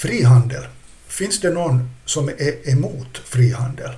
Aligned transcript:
Frihandel. 0.00 0.64
Finns 1.08 1.40
det 1.40 1.50
någon 1.50 1.90
som 2.04 2.28
är 2.28 2.68
emot 2.68 3.18
frihandel? 3.24 3.90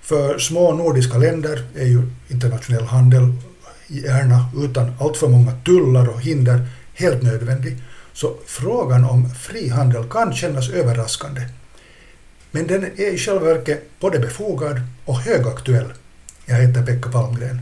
För 0.00 0.38
små 0.38 0.72
nordiska 0.72 1.18
länder 1.18 1.64
är 1.76 1.84
ju 1.84 2.02
internationell 2.28 2.84
handel 2.84 3.32
gärna 3.86 4.50
utan 4.56 4.92
alltför 5.00 5.28
många 5.28 5.52
tullar 5.64 6.08
och 6.08 6.20
hinder 6.20 6.68
helt 6.94 7.22
nödvändig. 7.22 7.76
Så 8.12 8.36
frågan 8.46 9.04
om 9.04 9.30
frihandel 9.30 10.04
kan 10.10 10.34
kännas 10.34 10.70
överraskande. 10.70 11.42
Men 12.50 12.66
den 12.66 12.84
är 12.84 13.14
i 13.14 13.18
själva 13.18 13.44
verket 13.44 14.00
både 14.00 14.18
befogad 14.18 14.80
och 15.04 15.20
högaktuell. 15.20 15.92
Jag 16.46 16.56
heter 16.56 16.82
Pekka 16.82 17.10
Palmgren. 17.10 17.60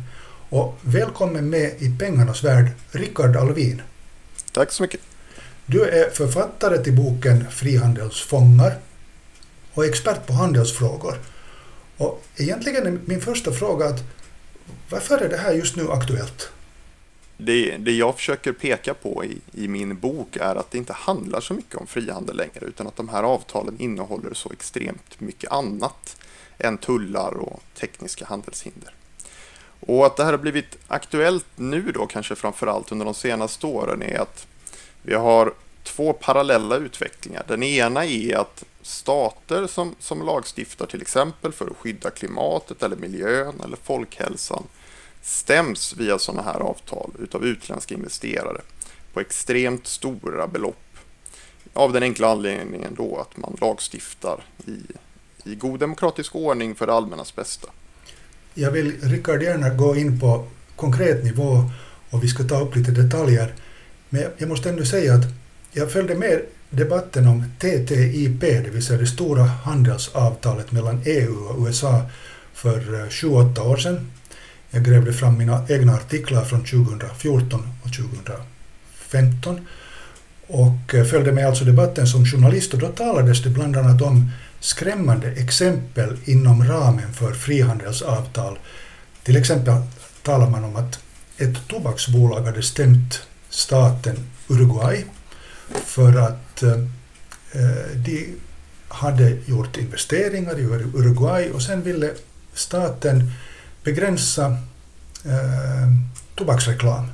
Och 0.48 0.78
välkommen 0.80 1.50
med 1.50 1.72
i 1.78 1.96
pengarnas 1.98 2.44
värld, 2.44 2.70
Rickard 2.90 3.36
Alvin. 3.36 3.82
Tack 4.52 4.72
så 4.72 4.82
mycket. 4.82 5.00
Du 5.66 5.84
är 5.84 6.10
författare 6.10 6.78
till 6.78 6.96
boken 6.96 7.50
Frihandelsfångar 7.50 8.78
och 9.74 9.84
expert 9.84 10.26
på 10.26 10.32
handelsfrågor. 10.32 11.18
Och 11.96 12.24
egentligen 12.36 12.86
är 12.86 12.98
min 13.04 13.20
första 13.20 13.52
fråga 13.52 13.86
att 13.86 14.00
varför 14.90 15.18
är 15.18 15.28
det 15.28 15.36
här 15.36 15.52
just 15.52 15.76
nu 15.76 15.90
aktuellt? 15.90 16.50
Det, 17.36 17.76
det 17.76 17.92
jag 17.92 18.16
försöker 18.16 18.52
peka 18.52 18.94
på 18.94 19.24
i, 19.24 19.38
i, 19.52 19.68
min 19.68 19.98
bok 19.98 20.36
är 20.36 20.56
att 20.56 20.70
det 20.70 20.78
inte 20.78 20.92
handlar 20.92 21.40
så 21.40 21.54
mycket 21.54 21.74
om 21.74 21.86
frihandel 21.86 22.36
längre 22.36 22.66
utan 22.66 22.86
att 22.86 22.96
de 22.96 23.08
här 23.08 23.22
avtalen 23.22 23.80
innehåller 23.80 24.34
så 24.34 24.52
extremt 24.52 25.20
mycket 25.20 25.52
annat 25.52 26.16
än 26.58 26.78
tullar 26.78 27.32
och 27.36 27.62
tekniska 27.80 28.24
handelshinder. 28.24 28.94
Och 29.80 30.06
att 30.06 30.16
det 30.16 30.24
här 30.24 30.30
har 30.30 30.38
blivit 30.38 30.78
aktuellt 30.88 31.46
nu 31.56 31.92
då 31.94 32.06
kanske 32.06 32.34
framförallt 32.34 32.92
under 32.92 33.04
de 33.04 33.14
senaste 33.14 33.66
åren 33.66 34.02
är 34.02 34.20
att 34.20 34.46
vi 35.02 35.14
har 35.14 35.52
två 35.82 36.12
parallella 36.12 36.76
utvecklingar. 36.76 37.44
Den 37.48 37.62
ena 37.62 38.04
är 38.04 38.36
att 38.36 38.64
stater 38.82 39.66
som, 39.66 39.94
som 39.98 40.26
lagstiftar 40.26 40.86
till 40.86 41.02
exempel 41.02 41.52
för 41.52 41.66
att 41.66 41.76
skydda 41.76 42.10
klimatet 42.10 42.82
eller 42.82 42.96
miljön 42.96 43.60
eller 43.64 43.76
folkhälsan 43.82 44.62
stäms 45.22 45.96
via 45.96 46.18
sådana 46.18 46.42
här 46.42 46.60
avtal 46.60 47.10
utav 47.18 47.44
utländska 47.44 47.94
investerare 47.94 48.60
på 49.12 49.20
extremt 49.20 49.86
stora 49.86 50.46
belopp. 50.46 50.76
Av 51.72 51.92
den 51.92 52.02
enkla 52.02 52.28
anledningen 52.28 52.94
då 52.94 53.16
att 53.16 53.36
man 53.36 53.56
lagstiftar 53.60 54.44
i, 54.66 54.78
i 55.50 55.54
god 55.54 55.80
demokratisk 55.80 56.34
ordning 56.34 56.74
för 56.74 56.86
det 56.86 56.92
allmännas 56.92 57.36
bästa. 57.36 57.68
Jag 58.54 58.70
vill, 58.70 59.00
Rickard, 59.00 59.42
gärna 59.42 59.68
gå 59.68 59.96
in 59.96 60.20
på 60.20 60.48
konkret 60.76 61.24
nivå 61.24 61.70
och 62.10 62.24
vi 62.24 62.28
ska 62.28 62.44
ta 62.44 62.60
upp 62.60 62.76
lite 62.76 62.90
detaljer. 62.90 63.54
Men 64.14 64.24
jag 64.38 64.48
måste 64.48 64.68
ändå 64.68 64.84
säga 64.84 65.14
att 65.14 65.24
jag 65.72 65.92
följde 65.92 66.14
med 66.14 66.40
debatten 66.70 67.26
om 67.26 67.44
TTIP, 67.58 68.40
det 68.40 68.70
vill 68.70 68.84
säga 68.84 68.98
det 68.98 69.06
stora 69.06 69.42
handelsavtalet 69.42 70.72
mellan 70.72 71.02
EU 71.04 71.34
och 71.34 71.66
USA 71.66 72.02
för 72.54 72.94
eh, 72.94 73.06
7-8 73.06 73.60
år 73.60 73.76
sedan. 73.76 74.10
Jag 74.70 74.84
grävde 74.84 75.12
fram 75.12 75.38
mina 75.38 75.66
egna 75.68 75.94
artiklar 75.94 76.44
från 76.44 76.64
2014 76.64 77.68
och 77.82 77.90
2015 77.92 79.66
och 80.46 80.94
eh, 80.94 81.04
följde 81.04 81.32
med 81.32 81.46
alltså 81.46 81.64
debatten 81.64 82.06
som 82.06 82.26
journalist 82.26 82.74
och 82.74 82.80
då 82.80 82.88
talades 82.88 83.42
det 83.42 83.50
bland 83.50 83.76
annat 83.76 84.02
om 84.02 84.30
skrämmande 84.60 85.28
exempel 85.28 86.16
inom 86.24 86.64
ramen 86.64 87.12
för 87.12 87.32
frihandelsavtal. 87.32 88.58
Till 89.22 89.36
exempel 89.36 89.74
talar 90.22 90.50
man 90.50 90.64
om 90.64 90.76
att 90.76 91.00
ett 91.38 91.68
tobaksbolag 91.68 92.40
hade 92.40 92.62
stämt 92.62 93.22
staten 93.52 94.16
Uruguay 94.48 95.04
för 95.84 96.16
att 96.16 96.62
eh, 96.62 96.76
de 97.94 98.36
hade 98.88 99.30
gjort 99.46 99.76
investeringar 99.76 100.58
i 100.58 100.62
Uruguay 100.94 101.50
och 101.50 101.62
sen 101.62 101.82
ville 101.82 102.10
staten 102.54 103.30
begränsa 103.84 104.46
eh, 105.24 105.88
tobaksreklam. 106.34 107.06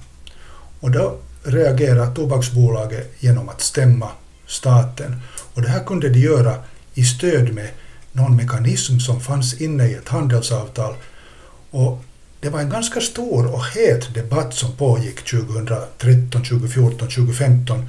Och 0.80 0.90
då 0.90 1.18
reagerade 1.42 2.14
tobaksbolaget 2.14 3.14
genom 3.18 3.48
att 3.48 3.60
stämma 3.60 4.08
staten. 4.46 5.20
Och 5.54 5.62
det 5.62 5.68
här 5.68 5.84
kunde 5.84 6.08
de 6.08 6.18
göra 6.18 6.54
i 6.94 7.04
stöd 7.04 7.54
med 7.54 7.68
någon 8.12 8.36
mekanism 8.36 8.98
som 8.98 9.20
fanns 9.20 9.60
inne 9.60 9.86
i 9.86 9.94
ett 9.94 10.08
handelsavtal. 10.08 10.94
Och 11.70 12.04
det 12.40 12.48
var 12.48 12.60
en 12.60 12.70
ganska 12.70 13.00
stor 13.00 13.54
och 13.54 13.64
het 13.64 14.14
debatt 14.14 14.54
som 14.54 14.76
pågick 14.76 15.24
2013, 15.24 16.44
2014, 16.44 17.08
2015. 17.08 17.88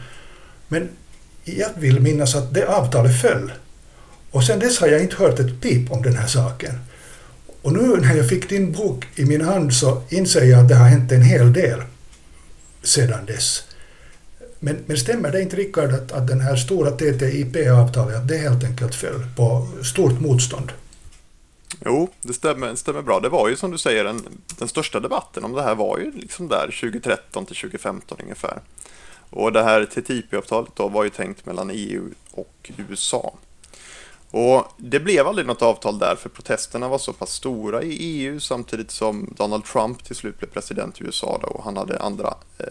Men 0.68 0.90
jag 1.44 1.70
vill 1.78 2.00
minnas 2.00 2.36
att 2.36 2.54
det 2.54 2.68
avtalet 2.68 3.22
föll. 3.22 3.52
Och 4.32 4.44
sen 4.44 4.60
dess 4.60 4.80
har 4.80 4.88
jag 4.88 5.02
inte 5.02 5.16
hört 5.16 5.40
ett 5.40 5.62
pip 5.62 5.92
om 5.92 6.02
den 6.02 6.16
här 6.16 6.28
saken. 6.28 6.80
Och 7.62 7.74
nu 7.74 7.98
när 8.02 8.16
jag 8.16 8.30
fick 8.30 8.50
din 8.50 8.72
bok 8.72 9.06
i 9.16 9.26
min 9.26 9.42
hand 9.42 9.74
så 9.74 10.02
inser 10.10 10.44
jag 10.44 10.60
att 10.60 10.68
det 10.68 10.76
har 10.76 10.88
hänt 10.88 11.12
en 11.12 11.22
hel 11.22 11.54
del 11.54 11.82
sedan 12.84 13.26
dess. 13.26 13.64
Men, 14.60 14.78
men 14.86 14.98
stämmer 14.98 15.32
det 15.32 15.42
inte 15.42 15.56
Rickard 15.56 15.94
att, 15.94 16.12
att 16.12 16.28
den 16.28 16.42
här 16.42 16.56
stora 16.56 16.92
TTIP-avtalet 16.92 18.16
att 18.16 18.28
det 18.28 18.38
helt 18.38 18.64
enkelt 18.64 18.96
föll 18.96 19.26
på 19.36 19.68
stort 19.84 20.20
motstånd? 20.20 20.72
Jo, 21.86 22.10
det 22.22 22.34
stämmer, 22.34 22.76
stämmer 22.76 23.02
bra. 23.02 23.20
Det 23.20 23.30
var 23.30 23.50
ju 23.50 23.56
som 23.56 23.72
du 23.72 23.78
säger, 23.78 24.04
den, 24.04 24.42
den 24.58 24.68
största 24.68 25.00
debatten 25.00 25.44
om 25.44 25.54
det 25.54 25.62
här 25.62 25.76
var 25.76 25.98
ju 25.98 26.12
liksom 26.12 26.48
där 26.48 26.66
2013 26.82 27.46
till 27.46 27.56
2015 27.56 28.18
ungefär. 28.22 28.62
Och 29.30 29.52
det 29.52 29.64
här 29.64 29.86
TTIP-avtalet 29.86 30.76
då 30.76 30.88
var 30.88 31.04
ju 31.04 31.10
tänkt 31.10 31.46
mellan 31.46 31.70
EU 31.74 32.10
och 32.32 32.72
USA. 32.78 33.34
Och 34.32 34.68
det 34.78 35.00
blev 35.00 35.28
aldrig 35.28 35.48
något 35.48 35.62
avtal 35.62 36.00
där 36.00 36.16
för 36.16 36.30
protesterna 36.30 36.88
var 36.88 36.98
så 36.98 37.14
pass 37.14 37.34
stora 37.34 37.84
i 37.84 37.90
EU 37.90 38.40
samtidigt 38.40 38.92
som 38.92 39.34
Donald 39.38 39.66
Trump 39.66 40.04
till 40.04 40.16
slut 40.16 40.40
blev 40.40 40.50
president 40.50 41.02
i 41.02 41.04
USA 41.04 41.40
då, 41.42 41.48
och 41.48 41.64
han 41.64 41.78
hade 41.78 42.00
andra 42.00 42.34
eh, 42.58 42.66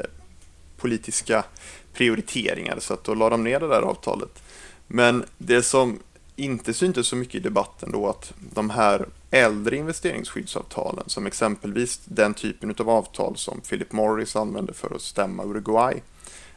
politiska 0.76 1.44
prioriteringar 1.92 2.78
så 2.80 2.94
att 2.94 3.04
då 3.04 3.14
la 3.14 3.30
de 3.30 3.44
ner 3.44 3.60
det 3.60 3.68
där 3.68 3.82
avtalet. 3.82 4.42
Men 4.86 5.24
det 5.38 5.62
som 5.62 5.98
inte 6.38 6.74
syntes 6.74 7.06
så 7.06 7.16
mycket 7.16 7.34
i 7.34 7.38
debatten 7.38 7.92
då 7.92 8.08
att 8.08 8.32
de 8.54 8.70
här 8.70 9.08
äldre 9.30 9.76
investeringsskyddsavtalen 9.76 11.04
som 11.06 11.26
exempelvis 11.26 12.00
den 12.04 12.34
typen 12.34 12.74
av 12.78 12.90
avtal 12.90 13.36
som 13.36 13.60
Philip 13.60 13.92
Morris 13.92 14.36
använde 14.36 14.74
för 14.74 14.94
att 14.94 15.02
stämma 15.02 15.44
Uruguay. 15.44 16.02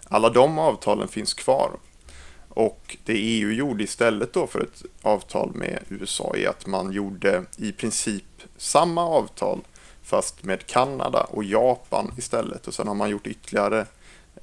Alla 0.08 0.30
de 0.30 0.60
avtalen 0.60 1.08
finns 1.08 1.34
kvar 1.34 1.72
och 2.50 2.98
det 3.06 3.14
EU 3.14 3.52
gjorde 3.52 3.84
istället 3.84 4.34
då 4.34 4.48
för 4.48 4.60
ett 4.60 4.84
avtal 5.02 5.52
med 5.54 5.80
USA 5.90 6.36
är 6.36 6.50
att 6.50 6.68
man 6.68 6.92
gjorde 6.92 7.44
i 7.58 7.72
princip 7.72 8.44
samma 8.58 9.06
avtal 9.06 9.62
fast 10.04 10.44
med 10.44 10.66
Kanada 10.66 11.24
och 11.24 11.44
Japan 11.44 12.12
istället 12.18 12.68
och 12.68 12.74
sen 12.74 12.88
har 12.88 12.96
man 12.96 13.10
gjort 13.10 13.28
ytterligare 13.28 13.86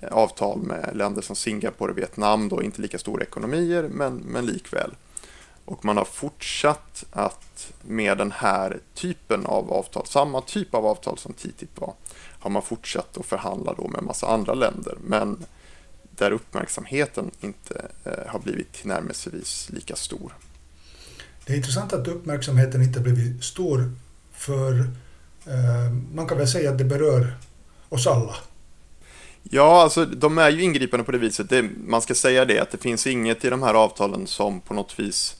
eh, 0.00 0.12
avtal 0.12 0.58
med 0.62 0.90
länder 0.94 1.22
som 1.22 1.36
Singapore 1.36 1.92
och 1.92 1.98
Vietnam 1.98 2.48
då 2.48 2.62
inte 2.62 2.82
lika 2.82 2.98
stora 2.98 3.22
ekonomier 3.22 3.88
men, 3.92 4.14
men 4.16 4.46
likväl. 4.46 4.90
Och 5.68 5.84
man 5.84 5.96
har 5.96 6.04
fortsatt 6.04 7.04
att 7.10 7.72
med 7.82 8.18
den 8.18 8.32
här 8.32 8.80
typen 8.94 9.46
av 9.46 9.72
avtal, 9.72 10.06
samma 10.06 10.40
typ 10.40 10.74
av 10.74 10.86
avtal 10.86 11.18
som 11.18 11.32
TTIP 11.32 11.80
var, 11.80 11.94
har 12.40 12.50
man 12.50 12.62
fortsatt 12.62 13.18
att 13.18 13.26
förhandla 13.26 13.74
då 13.74 13.88
med 13.88 14.02
massa 14.02 14.26
andra 14.26 14.54
länder. 14.54 14.98
Men 15.00 15.44
där 16.02 16.30
uppmärksamheten 16.30 17.30
inte 17.40 17.88
eh, 18.04 18.26
har 18.26 18.38
blivit 18.38 18.72
tillnärmelsevis 18.72 19.70
lika 19.70 19.96
stor. 19.96 20.32
Det 21.46 21.52
är 21.52 21.56
intressant 21.56 21.92
att 21.92 22.08
uppmärksamheten 22.08 22.82
inte 22.82 23.00
blivit 23.00 23.44
stor 23.44 23.92
för 24.32 24.80
eh, 25.46 25.92
man 26.14 26.26
kan 26.26 26.38
väl 26.38 26.48
säga 26.48 26.70
att 26.70 26.78
det 26.78 26.84
berör 26.84 27.36
oss 27.88 28.06
alla. 28.06 28.36
Ja, 29.42 29.82
alltså 29.82 30.04
de 30.04 30.38
är 30.38 30.50
ju 30.50 30.62
ingripande 30.62 31.04
på 31.04 31.12
det 31.12 31.18
viset. 31.18 31.48
Det, 31.48 31.62
man 31.86 32.02
ska 32.02 32.14
säga 32.14 32.44
det 32.44 32.58
att 32.60 32.70
det 32.70 32.78
finns 32.78 33.06
inget 33.06 33.44
i 33.44 33.50
de 33.50 33.62
här 33.62 33.74
avtalen 33.74 34.26
som 34.26 34.60
på 34.60 34.74
något 34.74 34.98
vis 35.00 35.37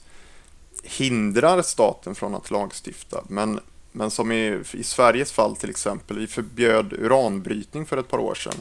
hindrar 0.83 1.61
staten 1.61 2.15
från 2.15 2.35
att 2.35 2.51
lagstifta. 2.51 3.23
Men, 3.27 3.59
men 3.91 4.11
som 4.11 4.31
i, 4.31 4.63
i 4.73 4.83
Sveriges 4.83 5.31
fall 5.31 5.55
till 5.55 5.69
exempel, 5.69 6.19
vi 6.19 6.27
förbjöd 6.27 6.93
uranbrytning 6.93 7.85
för 7.85 7.97
ett 7.97 8.07
par 8.07 8.19
år 8.19 8.35
sedan. 8.35 8.55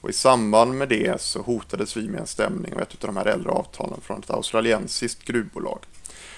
Och 0.00 0.10
i 0.10 0.12
samband 0.12 0.74
med 0.74 0.88
det 0.88 1.20
så 1.20 1.42
hotades 1.42 1.96
vi 1.96 2.08
med 2.08 2.20
en 2.20 2.26
stämning 2.26 2.74
av 2.74 2.80
ett 2.80 3.04
av 3.04 3.06
de 3.06 3.16
här 3.16 3.26
äldre 3.26 3.52
avtalen 3.52 4.00
från 4.00 4.18
ett 4.18 4.30
australiensiskt 4.30 5.24
gruvbolag. 5.24 5.78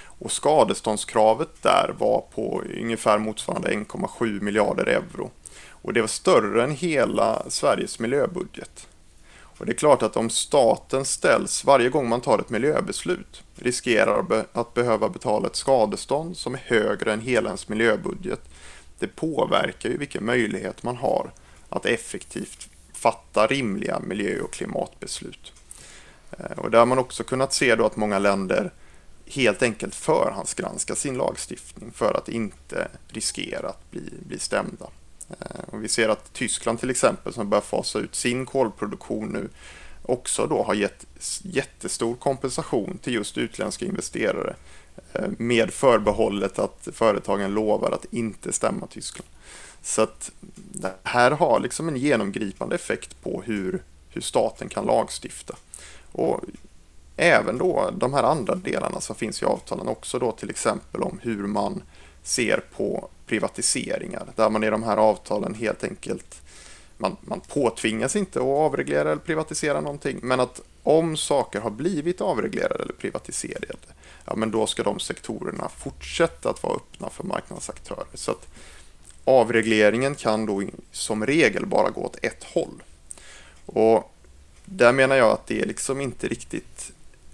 Och 0.04 0.32
skadeståndskravet 0.32 1.62
där 1.62 1.94
var 1.98 2.24
på 2.34 2.62
ungefär 2.80 3.18
motsvarande 3.18 3.70
1,7 3.70 4.40
miljarder 4.40 4.86
euro. 4.86 5.30
Och 5.68 5.92
det 5.92 6.00
var 6.00 6.08
större 6.08 6.64
än 6.64 6.70
hela 6.70 7.42
Sveriges 7.48 7.98
miljöbudget. 7.98 8.88
Och 9.62 9.66
det 9.66 9.72
är 9.72 9.76
klart 9.76 10.02
att 10.02 10.16
om 10.16 10.30
staten 10.30 11.04
ställs 11.04 11.64
varje 11.64 11.88
gång 11.88 12.08
man 12.08 12.20
tar 12.20 12.38
ett 12.38 12.50
miljöbeslut 12.50 13.42
riskerar 13.54 14.44
att 14.52 14.74
behöva 14.74 15.08
betala 15.08 15.46
ett 15.46 15.56
skadestånd 15.56 16.36
som 16.36 16.54
är 16.54 16.58
högre 16.58 17.12
än 17.12 17.20
hela 17.20 17.48
ens 17.48 17.68
miljöbudget. 17.68 18.40
Det 18.98 19.06
påverkar 19.06 19.88
ju 19.88 19.96
vilken 19.96 20.24
möjlighet 20.24 20.82
man 20.82 20.96
har 20.96 21.32
att 21.68 21.86
effektivt 21.86 22.68
fatta 22.92 23.46
rimliga 23.46 24.00
miljö 24.00 24.40
och 24.40 24.52
klimatbeslut. 24.52 25.52
Eh, 26.30 26.58
och 26.58 26.70
där 26.70 26.78
har 26.78 26.86
man 26.86 26.98
också 26.98 27.24
kunnat 27.24 27.54
se 27.54 27.74
då 27.74 27.86
att 27.86 27.96
många 27.96 28.18
länder 28.18 28.72
helt 29.26 29.62
enkelt 29.62 29.94
förhandsgranska 29.94 30.94
sin 30.94 31.14
lagstiftning 31.14 31.92
för 31.92 32.14
att 32.14 32.28
inte 32.28 32.88
riskera 33.08 33.68
att 33.68 33.90
bli, 33.90 34.12
bli 34.26 34.38
stämda. 34.38 34.86
Eh, 35.40 35.64
och 35.66 35.84
vi 35.84 35.88
ser 35.88 36.08
att 36.08 36.32
Tyskland 36.32 36.80
till 36.80 36.90
exempel 36.90 37.32
som 37.32 37.48
börjar 37.50 37.62
fasa 37.62 37.98
ut 37.98 38.14
sin 38.14 38.46
kolproduktion 38.46 39.28
nu 39.28 39.48
också 40.02 40.46
då 40.46 40.62
har 40.62 40.74
gett 40.74 41.06
jättestor 41.42 42.14
kompensation 42.14 42.98
till 43.02 43.14
just 43.14 43.38
utländska 43.38 43.84
investerare 43.84 44.54
eh, 45.12 45.28
med 45.38 45.72
förbehållet 45.72 46.58
att 46.58 46.88
företagen 46.92 47.54
lovar 47.54 47.90
att 47.90 48.06
inte 48.10 48.52
stämma 48.52 48.86
Tyskland. 48.86 49.28
Så 49.82 50.02
att 50.02 50.30
det 50.72 50.92
här 51.02 51.30
har 51.30 51.60
liksom 51.60 51.88
en 51.88 51.96
genomgripande 51.96 52.74
effekt 52.74 53.22
på 53.22 53.42
hur, 53.46 53.82
hur 54.08 54.20
staten 54.20 54.68
kan 54.68 54.84
lagstifta. 54.84 55.56
Och 56.12 56.40
även 57.16 57.58
då 57.58 57.90
de 57.98 58.14
här 58.14 58.22
andra 58.22 58.54
delarna 58.54 59.00
som 59.00 59.16
finns 59.16 59.42
i 59.42 59.44
avtalen 59.44 59.88
också 59.88 60.18
då 60.18 60.32
till 60.32 60.50
exempel 60.50 61.02
om 61.02 61.18
hur 61.22 61.46
man 61.46 61.82
ser 62.22 62.62
på 62.76 63.08
privatiseringar 63.32 64.26
där 64.36 64.50
man 64.50 64.64
i 64.64 64.70
de 64.70 64.82
här 64.82 64.96
avtalen 64.96 65.54
helt 65.54 65.84
enkelt 65.84 66.42
man, 66.96 67.16
man 67.20 67.40
påtvingas 67.40 68.16
inte 68.16 68.38
att 68.38 68.44
avreglera 68.44 69.12
eller 69.12 69.22
privatisera 69.22 69.80
någonting 69.80 70.18
men 70.22 70.40
att 70.40 70.60
om 70.82 71.16
saker 71.16 71.60
har 71.60 71.70
blivit 71.70 72.20
avreglerade 72.20 72.82
eller 72.82 72.92
privatiserade 72.92 73.66
ja, 74.24 74.34
men 74.34 74.50
då 74.50 74.66
ska 74.66 74.82
de 74.82 75.00
sektorerna 75.00 75.68
fortsätta 75.68 76.50
att 76.50 76.62
vara 76.62 76.74
öppna 76.74 77.10
för 77.10 77.24
marknadsaktörer. 77.24 78.06
Så 78.14 78.30
att 78.30 78.48
avregleringen 79.24 80.14
kan 80.14 80.46
då 80.46 80.62
som 80.90 81.26
regel 81.26 81.66
bara 81.66 81.90
gå 81.90 82.00
åt 82.00 82.18
ett 82.22 82.44
håll. 82.44 82.82
Och 83.66 84.14
där 84.64 84.92
menar 84.92 85.16
jag 85.16 85.30
att 85.30 85.46
det 85.46 85.60
är 85.60 85.66
liksom 85.66 86.00
inte 86.00 86.28
riktigt 86.28 86.91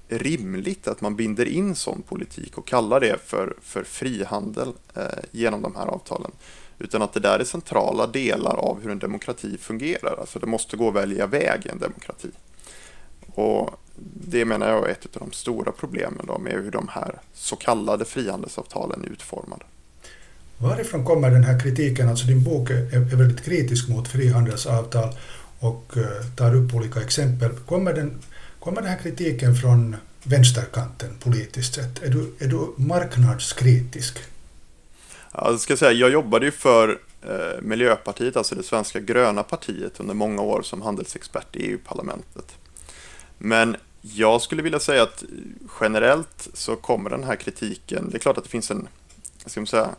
rimligt 0.09 0.89
att 0.89 1.01
man 1.01 1.17
binder 1.17 1.47
in 1.47 1.75
sån 1.75 2.03
politik 2.03 2.59
och 2.59 2.67
kallar 2.67 3.01
det 3.01 3.19
för, 3.25 3.57
för 3.63 3.85
frihandel 3.85 4.73
eh, 4.95 5.03
genom 5.31 5.63
de 5.63 5.77
här 5.77 5.87
avtalen. 5.87 6.31
Utan 6.79 7.03
att 7.03 7.13
det 7.13 7.21
där 7.21 7.39
är 7.39 7.45
centrala 7.45 8.07
delar 8.07 8.57
av 8.57 8.83
hur 8.83 8.91
en 8.91 8.99
demokrati 8.99 9.59
fungerar. 9.59 10.17
Alltså 10.21 10.39
det 10.39 10.47
måste 10.47 10.77
gå 10.77 10.89
att 10.89 10.95
välja 10.95 11.27
väg 11.27 11.67
i 11.67 11.69
en 11.69 11.79
demokrati. 11.79 12.31
Och 13.35 13.81
det 14.15 14.45
menar 14.45 14.69
jag 14.69 14.89
är 14.89 14.93
ett 14.93 15.17
av 15.17 15.29
de 15.29 15.33
stora 15.33 15.73
problemen 15.73 16.27
då 16.27 16.39
med 16.39 16.53
hur 16.53 16.71
de 16.71 16.89
här 16.89 17.19
så 17.35 17.57
kallade 17.57 18.05
frihandelsavtalen 18.05 19.05
är 19.05 19.09
utformade. 19.09 19.65
Varifrån 20.59 21.05
kommer 21.05 21.31
den 21.31 21.45
här 21.45 21.61
kritiken? 21.61 22.09
Alltså 22.09 22.27
din 22.27 22.45
bok 22.45 22.71
är, 22.71 23.17
väldigt 23.17 23.45
kritisk 23.45 23.89
mot 23.89 24.09
frihandelsavtal 24.09 25.15
och 25.59 25.97
eh, 25.97 26.27
tar 26.37 26.55
upp 26.55 26.75
olika 26.75 27.01
exempel. 27.01 27.51
Kommer 27.67 27.93
den, 27.93 28.19
kommer 28.61 28.81
den 28.81 28.91
här 28.91 28.99
kritiken 28.99 29.55
från 29.55 29.97
vänsterkanten 30.23 31.19
politiskt 31.21 31.75
sett? 31.75 32.03
Är 32.03 32.11
du, 32.11 32.33
är 32.39 32.49
du 32.49 32.75
marknadskritisk? 32.77 34.19
jag 35.33 35.61
ska 35.61 35.77
säga, 35.77 35.93
jag 35.93 36.11
jobbade 36.11 36.47
ju 36.47 36.53
för 36.53 36.99
eh, 37.23 37.63
Miljöpartiet, 37.63 38.37
alltså 38.37 38.55
det 38.55 38.63
svenska 38.63 39.01
gröna 39.01 39.43
partiet, 39.43 40.01
under 40.01 40.15
många 40.15 40.43
år 40.43 40.63
som 40.63 40.83
handelsexpert 40.83 41.57
i 41.57 41.67
EU-parlamentet. 41.67 42.57
Men 43.39 43.77
jag 44.01 44.43
skulle 44.43 44.63
vilja 44.63 44.81
säga 44.81 45.03
att 45.03 45.25
generellt 45.81 46.49
så 46.55 46.77
kommer 46.77 47.11
den 47.11 47.25
här 47.25 47.37
kritiken, 47.37 48.11
det 48.11 48.17
är 48.17 48.19
klart 48.19 48.39
att 48.39 48.45
det 48.45 48.51
finns 48.51 48.71
en, 48.71 48.89
ska 49.47 49.61
man 49.61 49.67
säga, 49.67 49.91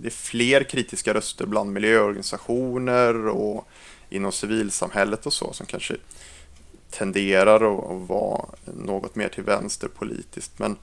det 0.00 0.08
är 0.08 0.10
fler 0.10 0.64
kritiska 0.64 1.14
röster 1.14 1.46
bland 1.46 1.72
miljöorganisationer 1.72 3.28
och 3.28 3.68
inom 4.10 4.32
civilsamhället 4.32 5.26
och 5.26 5.32
så 5.32 5.52
som 5.52 5.66
kanske 5.66 5.96
tenderar 6.98 7.56
att 7.56 8.08
vara 8.08 8.46
något 8.64 9.14
mer 9.14 9.28
till 9.28 9.42
vänster 9.42 9.88
politiskt. 9.88 10.58
Men 10.58 10.76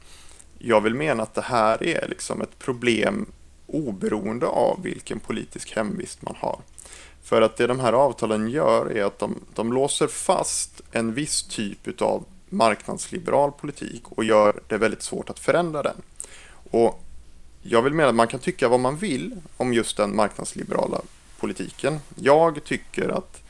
jag 0.57 0.81
vill 0.81 0.95
mena 0.95 1.23
att 1.23 1.33
det 1.33 1.41
här 1.41 1.83
är 1.83 2.07
liksom 2.09 2.41
ett 2.41 2.59
problem 2.59 3.25
oberoende 3.67 4.45
av 4.45 4.81
vilken 4.83 5.19
politisk 5.19 5.75
hemvist 5.75 6.21
man 6.21 6.35
har. 6.39 6.59
För 7.23 7.41
att 7.41 7.57
det 7.57 7.67
de 7.67 7.79
här 7.79 7.93
avtalen 7.93 8.49
gör 8.49 8.97
är 8.97 9.03
att 9.03 9.19
de, 9.19 9.35
de 9.55 9.73
låser 9.73 10.07
fast 10.07 10.81
en 10.91 11.13
viss 11.13 11.43
typ 11.43 12.01
av 12.01 12.25
marknadsliberal 12.49 13.51
politik 13.51 14.03
och 14.09 14.23
gör 14.23 14.59
det 14.67 14.77
väldigt 14.77 15.03
svårt 15.03 15.29
att 15.29 15.39
förändra 15.39 15.83
den. 15.83 16.01
Och 16.71 17.03
jag 17.61 17.81
vill 17.81 17.93
mena 17.93 18.09
att 18.09 18.15
man 18.15 18.27
kan 18.27 18.39
tycka 18.39 18.67
vad 18.67 18.79
man 18.79 18.97
vill 18.97 19.35
om 19.57 19.73
just 19.73 19.97
den 19.97 20.15
marknadsliberala 20.15 21.01
politiken. 21.39 21.99
Jag 22.15 22.63
tycker 22.63 23.09
att 23.09 23.41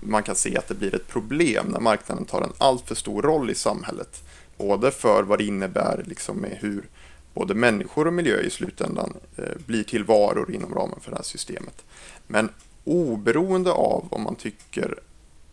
man 0.00 0.22
kan 0.22 0.36
se 0.36 0.56
att 0.56 0.68
det 0.68 0.74
blir 0.74 0.94
ett 0.94 1.08
problem 1.08 1.66
när 1.66 1.80
marknaden 1.80 2.24
tar 2.24 2.42
en 2.42 2.52
alltför 2.58 2.94
stor 2.94 3.22
roll 3.22 3.50
i 3.50 3.54
samhället. 3.54 4.22
Både 4.56 4.90
för 4.90 5.22
vad 5.22 5.38
det 5.38 5.44
innebär 5.44 6.04
liksom 6.06 6.36
med 6.36 6.58
hur 6.60 6.88
både 7.34 7.54
människor 7.54 8.06
och 8.06 8.12
miljö 8.12 8.40
i 8.40 8.50
slutändan 8.50 9.14
eh, 9.36 9.44
blir 9.66 9.84
till 9.84 10.04
varor 10.04 10.54
inom 10.54 10.74
ramen 10.74 11.00
för 11.00 11.10
det 11.10 11.16
här 11.16 11.24
systemet. 11.24 11.84
Men 12.26 12.50
oberoende 12.84 13.72
av 13.72 14.08
om 14.10 14.22
man 14.22 14.34
tycker 14.34 14.98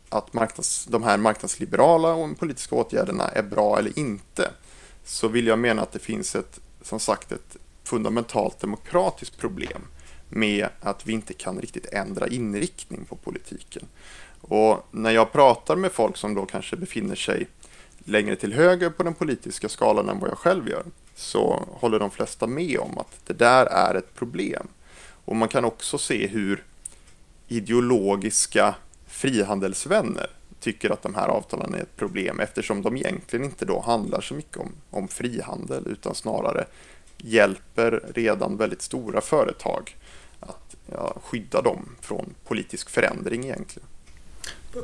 att 0.10 0.34
marknads, 0.34 0.86
de 0.86 1.04
här 1.04 1.18
marknadsliberala 1.18 2.14
och 2.14 2.40
politiska 2.40 2.76
åtgärderna 2.76 3.28
är 3.28 3.44
bra 3.44 3.80
eller 3.80 4.00
inte 4.00 4.52
så 5.04 5.28
vill 5.28 5.48
jag 5.48 5.60
mena 5.60 5.82
att 5.82 5.92
det 5.92 6.00
finns 6.00 6.36
ett, 6.36 6.60
som 6.82 7.00
sagt, 7.00 7.32
ett 7.32 7.58
fundamentalt 7.84 8.60
demokratiskt 8.60 9.38
problem 9.38 9.82
med 10.30 10.68
att 10.82 11.08
vi 11.08 11.14
inte 11.14 11.34
kan 11.34 11.62
riktigt 11.62 11.86
ändra 11.86 12.28
inriktning 12.28 13.06
på 13.06 13.16
politiken. 13.16 13.84
Och 14.48 14.88
när 14.92 15.12
jag 15.12 15.32
pratar 15.32 15.76
med 15.76 15.92
folk 15.92 16.18
som 16.18 16.36
då 16.36 16.46
kanske 16.46 16.76
befinner 16.76 17.16
sig 17.16 17.48
längre 17.98 18.36
till 18.36 18.54
höger 18.54 18.90
på 18.90 19.04
den 19.04 19.14
politiska 19.14 19.70
skalan 19.70 20.10
än 20.10 20.20
vad 20.20 20.30
jag 20.30 20.38
själv 20.38 20.70
gör 20.70 20.84
så 21.16 21.64
håller 21.72 22.00
de 22.00 22.12
flesta 22.12 22.48
med 22.48 22.80
om 22.80 22.98
att 22.98 23.20
det 23.26 23.34
där 23.34 23.66
är 23.66 23.96
ett 23.96 24.16
problem. 24.16 24.68
Och 25.26 25.36
man 25.36 25.48
kan 25.48 25.66
också 25.66 25.98
se 25.98 26.28
hur 26.28 26.64
ideologiska 27.48 28.76
frihandelsvänner 29.08 30.30
tycker 30.60 30.90
att 30.90 31.02
de 31.02 31.16
här 31.16 31.28
avtalen 31.28 31.74
är 31.74 31.80
ett 31.80 31.96
problem 31.96 32.40
eftersom 32.40 32.82
de 32.82 32.98
egentligen 32.98 33.46
inte 33.46 33.66
då 33.66 33.80
handlar 33.80 34.22
så 34.22 34.34
mycket 34.34 34.58
om, 34.58 34.72
om 34.90 35.08
frihandel 35.08 35.88
utan 35.88 36.16
snarare 36.16 36.66
hjälper 37.18 38.04
redan 38.16 38.58
väldigt 38.58 38.82
stora 38.82 39.22
företag 39.22 39.96
att 40.40 40.76
ja, 40.92 41.18
skydda 41.24 41.62
dem 41.62 41.96
från 42.02 42.34
politisk 42.44 42.90
förändring 42.90 43.44
egentligen. 43.44 43.88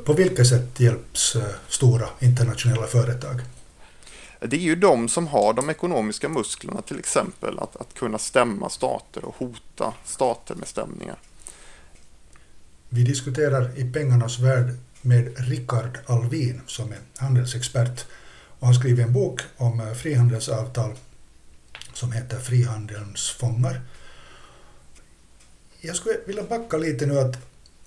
På 0.04 0.12
vilket 0.12 0.46
sätt 0.46 0.80
hjälps 0.80 1.36
eh, 1.36 1.42
stora 1.68 2.08
internationella 2.20 2.86
företag? 2.86 3.40
Det 4.40 4.56
är 4.56 4.60
ju 4.60 4.76
de 4.76 5.08
som 5.08 5.26
har 5.26 5.52
de 5.52 5.70
ekonomiska 5.70 6.28
musklerna 6.28 6.82
till 6.82 6.98
exempel 6.98 7.58
att, 7.58 7.76
att 7.76 7.94
kunna 7.94 8.18
stämma 8.18 8.68
stater 8.68 9.24
och 9.24 9.34
hota 9.38 9.94
stater 10.04 10.54
med 10.54 10.68
stämningar. 10.68 11.16
Vi 12.88 13.02
diskuterar 13.02 13.78
i 13.78 13.92
pengarnas 13.92 14.38
värld 14.38 14.74
med 15.02 15.48
Rickard 15.48 15.98
Alvin 16.06 16.60
som 16.66 16.92
är 16.92 16.98
handelsexpert 17.16 18.06
och 18.58 18.66
har 18.66 18.74
skrivit 18.74 19.06
en 19.06 19.12
bok 19.12 19.40
om 19.56 19.80
eh, 19.80 19.92
frihandelsavtal 19.92 20.94
som 21.92 22.12
heter 22.12 22.38
Frihandelns 22.38 23.30
fångar. 23.30 23.80
Jag 25.80 25.96
skulle 25.96 26.14
vilja 26.26 26.42
backa 26.42 26.76
lite 26.76 27.06
nu 27.06 27.18
att, 27.18 27.36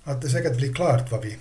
att 0.03 0.22
det 0.22 0.30
säkert 0.30 0.58
blir 0.58 0.74
klart 0.74 1.12
vad 1.12 1.22
vi, 1.22 1.38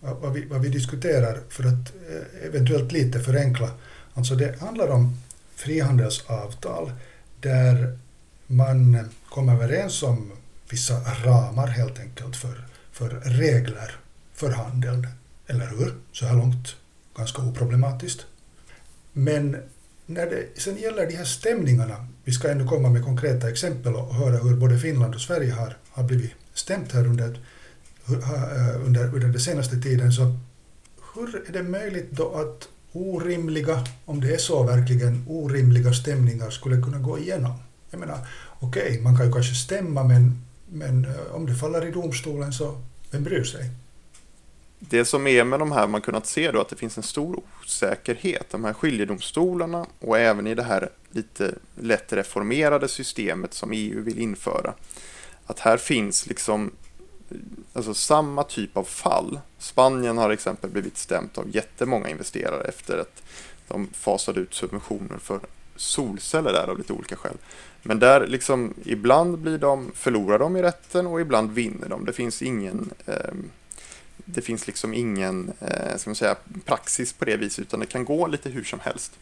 vad, 0.00 0.32
vi, 0.32 0.44
vad 0.44 0.60
vi 0.60 0.68
diskuterar 0.68 1.40
för 1.48 1.64
att 1.64 1.92
eh, 2.10 2.46
eventuellt 2.46 2.92
lite 2.92 3.20
förenkla. 3.20 3.70
Alltså 4.14 4.34
det 4.34 4.60
handlar 4.60 4.88
om 4.88 5.16
frihandelsavtal 5.54 6.92
där 7.40 7.98
man 8.46 9.08
kommer 9.28 9.52
överens 9.54 10.02
om 10.02 10.32
vissa 10.70 11.00
ramar 11.24 11.66
helt 11.66 11.98
enkelt 11.98 12.36
för, 12.36 12.64
för 12.92 13.08
regler 13.24 13.96
för 14.34 14.50
handeln. 14.50 15.06
Eller 15.46 15.66
hur? 15.66 15.94
Så 16.12 16.26
här 16.26 16.36
långt 16.36 16.76
ganska 17.16 17.42
oproblematiskt. 17.42 18.26
Men 19.12 19.56
när 20.06 20.26
det 20.26 20.60
sen 20.60 20.76
gäller 20.76 21.06
de 21.06 21.16
här 21.16 21.24
stämningarna, 21.24 22.06
vi 22.24 22.32
ska 22.32 22.50
ännu 22.50 22.66
komma 22.66 22.88
med 22.90 23.04
konkreta 23.04 23.50
exempel 23.50 23.94
och 23.94 24.14
höra 24.14 24.36
hur 24.36 24.56
både 24.56 24.78
Finland 24.78 25.14
och 25.14 25.20
Sverige 25.20 25.52
har, 25.52 25.76
har 25.90 26.04
blivit 26.04 26.30
stämt 26.54 26.92
här 26.92 27.06
under, 27.06 27.38
Eh, 28.10 28.86
under, 28.86 29.04
under 29.04 29.28
den 29.28 29.40
senaste 29.40 29.76
tiden, 29.76 30.12
så 30.12 30.36
hur 31.14 31.48
är 31.48 31.52
det 31.52 31.62
möjligt 31.62 32.10
då 32.10 32.34
att 32.34 32.68
orimliga, 32.92 33.84
om 34.04 34.20
det 34.20 34.34
är 34.34 34.38
så 34.38 34.62
verkligen, 34.62 35.24
orimliga 35.28 35.92
stämningar 35.92 36.50
skulle 36.50 36.82
kunna 36.82 36.98
gå 36.98 37.18
igenom? 37.18 37.52
Jag 37.90 38.00
menar, 38.00 38.18
okej, 38.60 38.82
okay, 38.82 39.00
man 39.00 39.16
kan 39.16 39.26
ju 39.26 39.32
kanske 39.32 39.54
stämma, 39.54 40.04
men, 40.04 40.42
men 40.68 41.04
eh, 41.04 41.34
om 41.34 41.46
det 41.46 41.54
faller 41.54 41.86
i 41.86 41.90
domstolen 41.90 42.52
så, 42.52 42.80
vem 43.10 43.24
bryr 43.24 43.44
sig? 43.44 43.70
det 44.78 45.04
som 45.04 45.26
är 45.26 45.44
med 45.44 45.58
de 45.58 45.72
här, 45.72 45.86
man 45.86 46.00
kunnat 46.00 46.26
se 46.26 46.50
då 46.50 46.60
att 46.60 46.68
det 46.68 46.76
finns 46.76 46.96
en 46.96 47.02
stor 47.02 47.40
osäkerhet. 47.62 48.50
De 48.50 48.64
här 48.64 48.72
skiljedomstolarna 48.72 49.86
och 49.98 50.18
även 50.18 50.46
i 50.46 50.54
det 50.54 50.62
här 50.62 50.88
lite 51.10 51.54
lätt 51.74 52.12
reformerade 52.12 52.88
systemet 52.88 53.54
som 53.54 53.72
EU 53.72 54.02
vill 54.02 54.18
införa. 54.18 54.74
Att 55.46 55.58
här 55.58 55.76
finns 55.76 56.26
liksom 56.26 56.70
alltså 57.72 57.94
samma 57.94 58.44
typ 58.44 58.76
av 58.76 58.84
fall. 58.84 59.40
Spanien 59.58 60.18
har 60.18 60.30
exempel 60.30 60.70
blivit 60.70 60.98
stämt 60.98 61.38
av 61.38 61.56
jättemånga 61.56 62.08
investerare 62.08 62.64
efter 62.64 62.98
att 62.98 63.22
de 63.68 63.88
fasade 63.92 64.40
ut 64.40 64.54
subventioner 64.54 65.18
för 65.18 65.40
solceller 65.76 66.52
där 66.52 66.68
av 66.68 66.78
lite 66.78 66.92
olika 66.92 67.16
skäl. 67.16 67.36
Men 67.82 67.98
där 67.98 68.26
liksom 68.26 68.74
ibland 68.84 69.38
blir 69.38 69.58
de, 69.58 69.92
förlorar 69.94 70.38
de 70.38 70.56
i 70.56 70.62
rätten 70.62 71.06
och 71.06 71.20
ibland 71.20 71.50
vinner 71.50 71.88
de. 71.88 72.04
Det 72.04 72.12
finns 72.12 72.42
ingen 72.42 72.90
eh, 73.06 73.34
det 74.24 74.40
finns 74.40 74.66
liksom 74.66 74.94
ingen 74.94 75.52
eh, 75.60 75.96
ska 75.96 76.10
man 76.10 76.14
säga, 76.14 76.36
praxis 76.64 77.12
på 77.12 77.24
det 77.24 77.36
viset 77.36 77.58
utan 77.58 77.80
det 77.80 77.86
kan 77.86 78.04
gå 78.04 78.26
lite 78.26 78.50
hur 78.50 78.64
som 78.64 78.80
helst. 78.80 79.12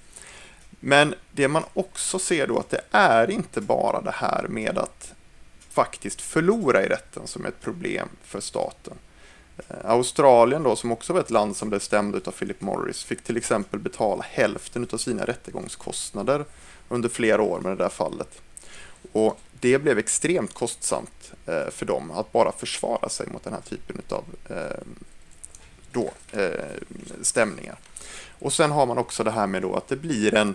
Men 0.80 1.14
det 1.32 1.48
man 1.48 1.62
också 1.74 2.18
ser 2.18 2.46
då 2.46 2.58
att 2.58 2.70
det 2.70 2.80
är 2.90 3.30
inte 3.30 3.60
bara 3.60 4.00
det 4.00 4.14
här 4.14 4.46
med 4.48 4.78
att 4.78 5.14
faktiskt 5.76 6.20
förlora 6.20 6.84
i 6.84 6.88
rätten 6.88 7.26
som 7.26 7.44
är 7.44 7.48
ett 7.48 7.60
problem 7.60 8.08
för 8.22 8.40
staten. 8.40 8.94
Eh, 9.68 9.90
Australien 9.90 10.62
då, 10.62 10.76
som 10.76 10.92
också 10.92 11.12
var 11.12 11.20
ett 11.20 11.30
land 11.30 11.56
som 11.56 11.68
blev 11.68 11.80
stämd 11.80 12.28
av 12.28 12.32
Philip 12.32 12.60
Morris, 12.60 13.04
fick 13.04 13.24
till 13.24 13.36
exempel 13.36 13.80
betala 13.80 14.24
hälften 14.30 14.88
av 14.92 14.96
sina 14.96 15.24
rättegångskostnader 15.24 16.44
under 16.88 17.08
flera 17.08 17.42
år 17.42 17.60
med 17.60 17.72
det 17.72 17.84
där 17.84 17.88
fallet. 17.88 18.42
Och 19.12 19.38
det 19.60 19.78
blev 19.78 19.98
extremt 19.98 20.54
kostsamt 20.54 21.32
eh, 21.46 21.70
för 21.70 21.86
dem 21.86 22.10
att 22.10 22.32
bara 22.32 22.52
försvara 22.52 23.08
sig 23.08 23.26
mot 23.26 23.44
den 23.44 23.52
här 23.52 23.60
typen 23.60 24.02
av 24.08 24.24
ehm, 24.50 24.94
då, 25.92 26.10
eh, 26.32 26.76
stämningar. 27.22 27.76
Och 28.38 28.52
sen 28.52 28.70
har 28.70 28.86
man 28.86 28.98
också 28.98 29.24
det 29.24 29.30
här 29.30 29.46
med 29.46 29.62
då 29.62 29.74
att 29.74 29.88
det 29.88 29.96
blir 29.96 30.34
en, 30.34 30.54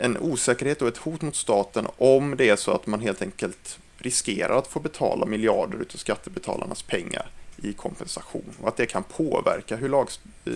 en 0.00 0.18
osäkerhet 0.18 0.82
och 0.82 0.88
ett 0.88 0.96
hot 0.96 1.22
mot 1.22 1.36
staten 1.36 1.86
om 1.96 2.36
det 2.36 2.48
är 2.48 2.56
så 2.56 2.70
att 2.70 2.86
man 2.86 3.00
helt 3.00 3.22
enkelt 3.22 3.78
riskerar 4.06 4.58
att 4.58 4.66
få 4.66 4.80
betala 4.80 5.26
miljarder 5.26 5.78
av 5.78 5.96
skattebetalarnas 5.96 6.82
pengar 6.82 7.30
i 7.62 7.72
kompensation 7.72 8.54
och 8.60 8.68
att 8.68 8.76
det 8.76 8.86
kan 8.86 9.02
påverka 9.02 9.76
hur, 9.76 9.88
lag, 9.88 10.08
eh, 10.44 10.52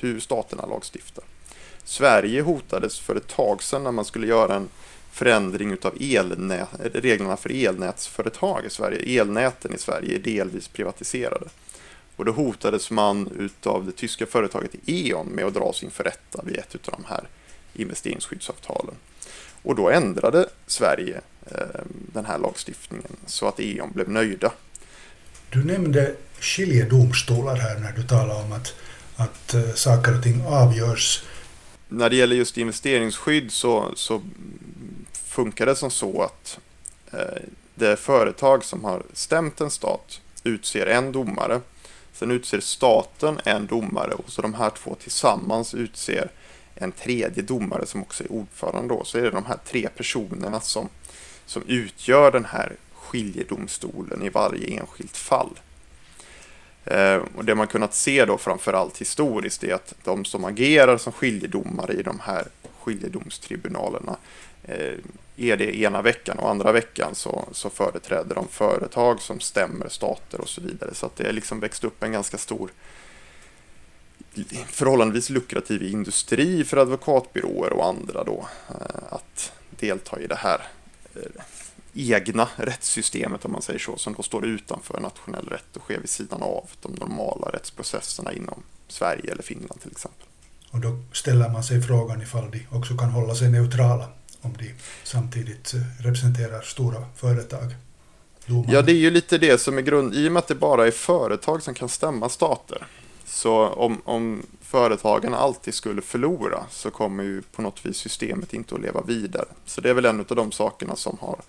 hur 0.00 0.20
staterna 0.20 0.66
lagstiftar. 0.66 1.24
Sverige 1.84 2.42
hotades 2.42 3.00
för 3.00 3.16
ett 3.16 3.26
tag 3.26 3.62
sedan 3.62 3.84
när 3.84 3.92
man 3.92 4.04
skulle 4.04 4.26
göra 4.26 4.54
en 4.54 4.68
förändring 5.12 5.76
av 5.82 5.94
elnät, 6.00 6.68
reglerna 6.94 7.36
för 7.36 7.50
elnätsföretag 7.50 8.64
i 8.64 8.70
Sverige. 8.70 9.20
Elnäten 9.20 9.74
i 9.74 9.78
Sverige 9.78 10.14
är 10.14 10.18
delvis 10.18 10.68
privatiserade. 10.68 11.46
Och 12.16 12.24
då 12.24 12.32
hotades 12.32 12.90
man 12.90 13.50
av 13.64 13.86
det 13.86 13.92
tyska 13.92 14.26
företaget 14.26 14.74
E.ON 14.86 15.26
med 15.26 15.44
att 15.44 15.54
dras 15.54 15.82
inför 15.82 16.04
rätta 16.04 16.42
vid 16.42 16.56
ett 16.56 16.88
av 16.88 16.94
de 17.02 17.04
här 17.08 17.28
investeringsskyddsavtalen. 17.74 18.94
Och 19.62 19.74
då 19.74 19.90
ändrade 19.90 20.48
Sverige 20.66 21.20
den 22.12 22.24
här 22.24 22.38
lagstiftningen 22.38 23.16
så 23.26 23.48
att 23.48 23.60
E.ON 23.60 23.92
blev 23.92 24.08
nöjda. 24.08 24.52
Du 25.50 25.64
nämnde 25.64 26.14
skiljedomstolar 26.40 27.56
här 27.56 27.78
när 27.78 27.92
du 27.92 28.02
talade 28.02 28.42
om 28.42 28.52
att, 28.52 28.74
att 29.16 29.54
uh, 29.54 29.74
saker 29.74 30.16
och 30.16 30.22
ting 30.22 30.42
avgörs. 30.46 31.24
När 31.88 32.10
det 32.10 32.16
gäller 32.16 32.36
just 32.36 32.58
investeringsskydd 32.58 33.52
så, 33.52 33.92
så 33.96 34.22
funkar 35.12 35.66
det 35.66 35.76
som 35.76 35.90
så 35.90 36.22
att 36.22 36.58
uh, 37.14 37.20
det 37.74 37.96
företag 37.96 38.64
som 38.64 38.84
har 38.84 39.02
stämt 39.12 39.60
en 39.60 39.70
stat 39.70 40.20
utser 40.44 40.86
en 40.86 41.12
domare. 41.12 41.60
Sen 42.12 42.30
utser 42.30 42.60
staten 42.60 43.40
en 43.44 43.66
domare 43.66 44.14
och 44.14 44.30
så 44.30 44.42
de 44.42 44.54
här 44.54 44.70
två 44.70 44.94
tillsammans 44.94 45.74
utser 45.74 46.30
en 46.74 46.92
tredje 46.92 47.42
domare 47.42 47.86
som 47.86 48.02
också 48.02 48.24
är 48.24 48.32
ordförande. 48.32 48.94
Då. 48.94 49.04
Så 49.04 49.18
är 49.18 49.22
det 49.22 49.30
de 49.30 49.44
här 49.44 49.58
tre 49.66 49.88
personerna 49.96 50.60
som, 50.60 50.88
som 51.52 51.62
utgör 51.66 52.32
den 52.32 52.44
här 52.44 52.72
skiljedomstolen 52.94 54.22
i 54.22 54.28
varje 54.28 54.80
enskilt 54.80 55.16
fall. 55.16 55.60
Eh, 56.84 57.20
och 57.36 57.44
det 57.44 57.54
man 57.54 57.66
kunnat 57.66 57.94
se 57.94 58.24
då 58.24 58.38
framförallt 58.38 58.98
historiskt 58.98 59.64
är 59.64 59.74
att 59.74 59.94
de 60.04 60.24
som 60.24 60.44
agerar 60.44 60.98
som 60.98 61.12
skiljedomare 61.12 61.92
i 61.92 62.02
de 62.02 62.20
här 62.20 62.46
skiljedomstribunalerna 62.80 64.16
eh, 64.64 64.94
är 65.36 65.56
det 65.56 65.76
ena 65.78 66.02
veckan 66.02 66.38
och 66.38 66.50
andra 66.50 66.72
veckan 66.72 67.14
så, 67.14 67.44
så 67.52 67.70
företräder 67.70 68.34
de 68.34 68.48
företag 68.48 69.20
som 69.20 69.40
stämmer 69.40 69.88
stater 69.88 70.40
och 70.40 70.48
så 70.48 70.60
vidare. 70.60 70.94
Så 70.94 71.06
att 71.06 71.16
det 71.16 71.26
har 71.26 71.32
liksom 71.32 71.60
växt 71.60 71.84
upp 71.84 72.02
en 72.02 72.12
ganska 72.12 72.38
stor 72.38 72.70
förhållandevis 74.66 75.30
lukrativ 75.30 75.82
industri 75.82 76.64
för 76.64 76.76
advokatbyråer 76.76 77.72
och 77.72 77.86
andra 77.86 78.24
då 78.24 78.46
eh, 78.68 79.02
att 79.10 79.52
delta 79.70 80.20
i 80.20 80.26
det 80.26 80.38
här 80.38 80.60
egna 81.94 82.48
rättssystemet 82.56 83.44
om 83.44 83.52
man 83.52 83.62
säger 83.62 83.78
så, 83.78 83.96
som 83.96 84.14
då 84.14 84.22
står 84.22 84.46
utanför 84.46 85.00
nationell 85.00 85.46
rätt 85.48 85.76
och 85.76 85.82
sker 85.82 85.98
vid 85.98 86.10
sidan 86.10 86.42
av 86.42 86.70
de 86.82 86.92
normala 86.92 87.46
rättsprocesserna 87.52 88.32
inom 88.32 88.62
Sverige 88.88 89.32
eller 89.32 89.42
Finland 89.42 89.80
till 89.80 89.90
exempel. 89.90 90.26
Och 90.70 90.80
då 90.80 91.02
ställer 91.12 91.48
man 91.48 91.64
sig 91.64 91.82
frågan 91.82 92.22
ifall 92.22 92.50
de 92.50 92.66
också 92.70 92.96
kan 92.96 93.10
hålla 93.10 93.34
sig 93.34 93.50
neutrala 93.50 94.08
om 94.40 94.56
de 94.58 94.74
samtidigt 95.02 95.74
eh, 95.74 95.80
representerar 95.98 96.62
stora 96.62 97.04
företag. 97.16 97.74
Domarna. 98.46 98.72
Ja, 98.72 98.82
det 98.82 98.92
är 98.92 98.96
ju 98.96 99.10
lite 99.10 99.38
det 99.38 99.60
som 99.60 99.78
är 99.78 99.82
grund, 99.82 100.14
i 100.14 100.28
och 100.28 100.32
med 100.32 100.40
att 100.40 100.48
det 100.48 100.54
bara 100.54 100.86
är 100.86 100.90
företag 100.90 101.62
som 101.62 101.74
kan 101.74 101.88
stämma 101.88 102.28
stater. 102.28 102.86
Så 103.24 103.66
om, 103.66 104.00
om 104.04 104.42
företagen 104.60 105.34
alltid 105.34 105.74
skulle 105.74 106.02
förlora 106.02 106.66
så 106.70 106.90
kommer 106.90 107.24
ju 107.24 107.42
på 107.42 107.62
något 107.62 107.86
vis 107.86 107.96
systemet 107.96 108.54
inte 108.54 108.74
att 108.74 108.80
leva 108.80 109.02
vidare. 109.02 109.48
Så 109.64 109.80
det 109.80 109.90
är 109.90 109.94
väl 109.94 110.04
en 110.04 110.20
av 110.20 110.36
de 110.36 110.52
sakerna 110.52 110.96
som 110.96 111.18
har 111.20 111.40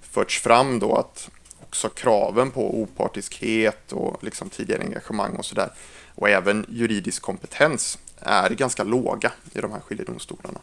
förts 0.00 0.40
fram 0.40 0.78
då 0.78 0.96
att 0.96 1.30
också 1.60 1.88
kraven 1.88 2.50
på 2.50 2.80
opartiskhet 2.80 3.92
och 3.92 4.24
liksom 4.24 4.50
tidigare 4.50 4.82
engagemang 4.82 5.36
och 5.36 5.44
sådär 5.44 5.70
och 6.14 6.28
även 6.28 6.66
juridisk 6.68 7.22
kompetens 7.22 7.98
är 8.20 8.50
ganska 8.50 8.84
låga 8.84 9.32
i 9.52 9.60
de 9.60 9.72
här 9.72 9.80
skiljedomstolarna. 9.80 10.60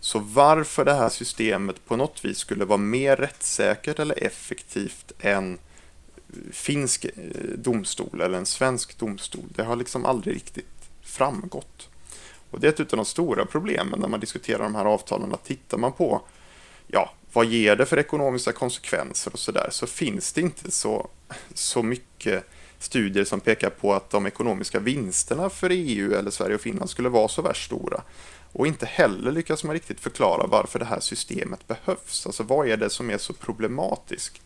Så 0.00 0.18
varför 0.18 0.84
det 0.84 0.94
här 0.94 1.08
systemet 1.08 1.86
på 1.86 1.96
något 1.96 2.24
vis 2.24 2.38
skulle 2.38 2.64
vara 2.64 2.78
mer 2.78 3.16
rättssäkert 3.16 3.98
eller 3.98 4.24
effektivt 4.24 5.12
än 5.18 5.58
finsk 6.52 7.04
eh, 7.04 7.10
domstol 7.56 8.20
eller 8.20 8.38
en 8.38 8.46
svensk 8.46 8.98
domstol, 8.98 9.44
det 9.48 9.62
har 9.62 9.76
liksom 9.76 10.04
aldrig 10.04 10.36
riktigt 10.36 10.66
framgått. 11.02 11.88
Och 12.50 12.60
det 12.60 12.66
är 12.66 12.82
ett 12.82 12.92
av 12.92 12.96
de 12.96 13.04
stora 13.04 13.46
problemen 13.46 14.00
när 14.00 14.08
man 14.08 14.20
diskuterar 14.20 14.62
de 14.62 14.74
här 14.74 14.84
avtalen, 14.84 15.34
att 15.34 15.44
tittar 15.44 15.78
man 15.78 15.92
på 15.92 16.22
ja, 16.86 17.12
vad 17.32 17.46
ger 17.46 17.76
det 17.76 17.86
för 17.86 17.98
ekonomiska 17.98 18.52
konsekvenser 18.52 19.32
och 19.32 19.38
sådär, 19.38 19.68
så 19.70 19.86
finns 19.86 20.32
det 20.32 20.40
inte 20.40 20.70
så, 20.70 21.08
så 21.54 21.82
mycket 21.82 22.44
studier 22.78 23.24
som 23.24 23.40
pekar 23.40 23.70
på 23.70 23.94
att 23.94 24.10
de 24.10 24.26
ekonomiska 24.26 24.80
vinsterna 24.80 25.50
för 25.50 25.70
EU 25.70 26.14
eller 26.14 26.30
Sverige 26.30 26.54
och 26.54 26.60
Finland 26.60 26.90
skulle 26.90 27.08
vara 27.08 27.28
så 27.28 27.42
värst 27.42 27.66
stora. 27.66 28.02
Och 28.52 28.66
inte 28.66 28.86
heller 28.86 29.32
lyckas 29.32 29.64
man 29.64 29.74
riktigt 29.74 30.00
förklara 30.00 30.46
varför 30.46 30.78
det 30.78 30.84
här 30.84 31.00
systemet 31.00 31.66
behövs. 31.66 32.26
Alltså 32.26 32.42
vad 32.42 32.68
är 32.68 32.76
det 32.76 32.90
som 32.90 33.10
är 33.10 33.18
så 33.18 33.32
problematiskt 33.32 34.42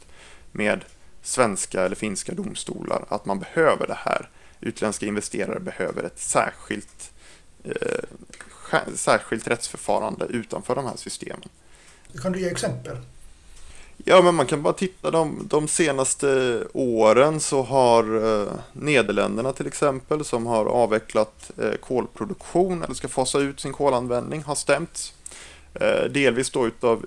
med 0.52 0.84
svenska 1.22 1.82
eller 1.82 1.96
finska 1.96 2.34
domstolar, 2.34 3.04
att 3.08 3.26
man 3.26 3.38
behöver 3.38 3.86
det 3.86 3.98
här. 3.98 4.28
Utländska 4.60 5.06
investerare 5.06 5.60
behöver 5.60 6.02
ett 6.02 6.18
särskilt, 6.18 7.10
eh, 7.64 8.78
särskilt 8.94 9.48
rättsförfarande 9.48 10.26
utanför 10.26 10.74
de 10.74 10.84
här 10.84 10.96
systemen. 10.96 11.48
Kan 12.22 12.32
du 12.32 12.40
ge 12.40 12.48
exempel? 12.48 12.96
Ja, 14.04 14.22
men 14.22 14.34
man 14.34 14.46
kan 14.46 14.62
bara 14.62 14.72
titta 14.72 15.10
de, 15.10 15.46
de 15.48 15.68
senaste 15.68 16.62
åren 16.72 17.40
så 17.40 17.62
har 17.62 18.16
eh, 18.42 18.52
Nederländerna 18.72 19.52
till 19.52 19.66
exempel 19.66 20.24
som 20.24 20.46
har 20.46 20.66
avvecklat 20.66 21.50
eh, 21.58 21.72
kolproduktion 21.72 22.82
eller 22.82 22.94
ska 22.94 23.08
fasa 23.08 23.38
ut 23.38 23.60
sin 23.60 23.72
kolanvändning 23.72 24.42
har 24.42 24.54
stämts. 24.54 25.14
Eh, 25.74 26.04
delvis 26.10 26.50
då 26.50 26.66
utav 26.66 27.06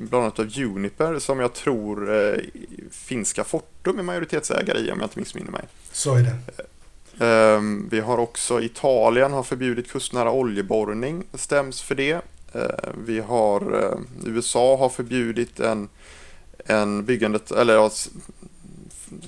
bland 0.00 0.24
annat 0.24 0.38
av 0.38 0.50
Uniper 0.58 1.18
som 1.18 1.40
jag 1.40 1.52
tror 1.52 2.14
eh, 2.14 2.38
finska 2.90 3.44
Fortum 3.44 3.98
är 3.98 4.02
majoritetsägare 4.02 4.78
i 4.78 4.90
om 4.90 5.00
jag 5.00 5.06
inte 5.06 5.18
missminner 5.18 5.50
mig. 5.50 5.62
Så 5.92 6.14
är 6.14 6.22
det. 6.22 6.64
Ehm, 7.24 7.88
vi 7.90 8.00
har 8.00 8.18
också 8.18 8.62
Italien 8.62 9.32
har 9.32 9.42
förbjudit 9.42 9.90
kustnära 9.90 10.32
oljeborrning, 10.32 11.24
stäms 11.34 11.82
för 11.82 11.94
det. 11.94 12.20
Eh, 12.52 12.90
vi 13.06 13.20
har 13.20 13.82
eh, 13.82 14.28
USA 14.30 14.76
har 14.76 14.88
förbjudit 14.88 15.60
en, 15.60 15.88
en 16.66 17.04
byggandet, 17.04 17.50
eller 17.50 17.74
ja, 17.74 17.90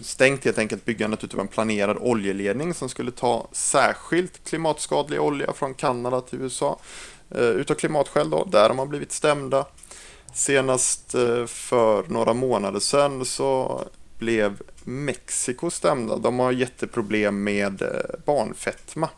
stängt 0.02 0.44
helt 0.44 0.58
enkelt 0.58 0.84
byggandet 0.84 1.24
utav 1.24 1.40
en 1.40 1.48
planerad 1.48 1.96
oljeledning 2.00 2.74
som 2.74 2.88
skulle 2.88 3.10
ta 3.10 3.48
särskilt 3.52 4.44
klimatskadlig 4.44 5.20
olja 5.20 5.52
från 5.52 5.74
Kanada 5.74 6.20
till 6.20 6.40
USA. 6.40 6.78
Eh, 7.30 7.40
utav 7.40 7.74
klimatskäl 7.74 8.30
då, 8.30 8.44
där 8.44 8.68
har 8.68 8.74
man 8.74 8.88
blivit 8.88 9.12
stämda. 9.12 9.66
Senast 10.36 11.14
eh, 11.14 11.46
för 11.46 12.04
några 12.08 12.34
månader 12.34 12.80
sedan 12.80 13.24
så 13.24 13.84
blev 14.18 14.62
Mexiko 14.84 15.70
stämda. 15.70 16.16
De 16.16 16.38
har 16.38 16.52
jätteproblem 16.52 17.44
med 17.44 17.82
eh, 17.82 17.88
barnfetma. 18.24 19.08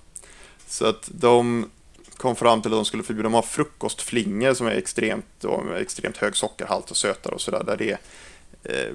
Så 0.67 0.87
att 0.87 1.11
de 1.13 1.71
kom 2.17 2.37
fram 2.37 2.63
till 2.63 2.73
att 2.73 2.79
de 2.79 2.85
skulle 2.85 3.03
förbjuda, 3.03 3.23
de 3.23 3.35
har 3.35 3.43
frukostflingor 3.43 4.55
som 4.55 4.67
är 4.67 4.71
extremt, 4.71 5.45
extremt 5.79 6.17
hög 6.17 6.37
sockerhalt 6.37 6.91
och 6.91 6.97
sötare 6.97 7.35
och 7.35 7.41
sådär, 7.41 7.65
där 7.65 7.77
det 7.77 7.91
är 7.91 7.99
eh, 8.63 8.95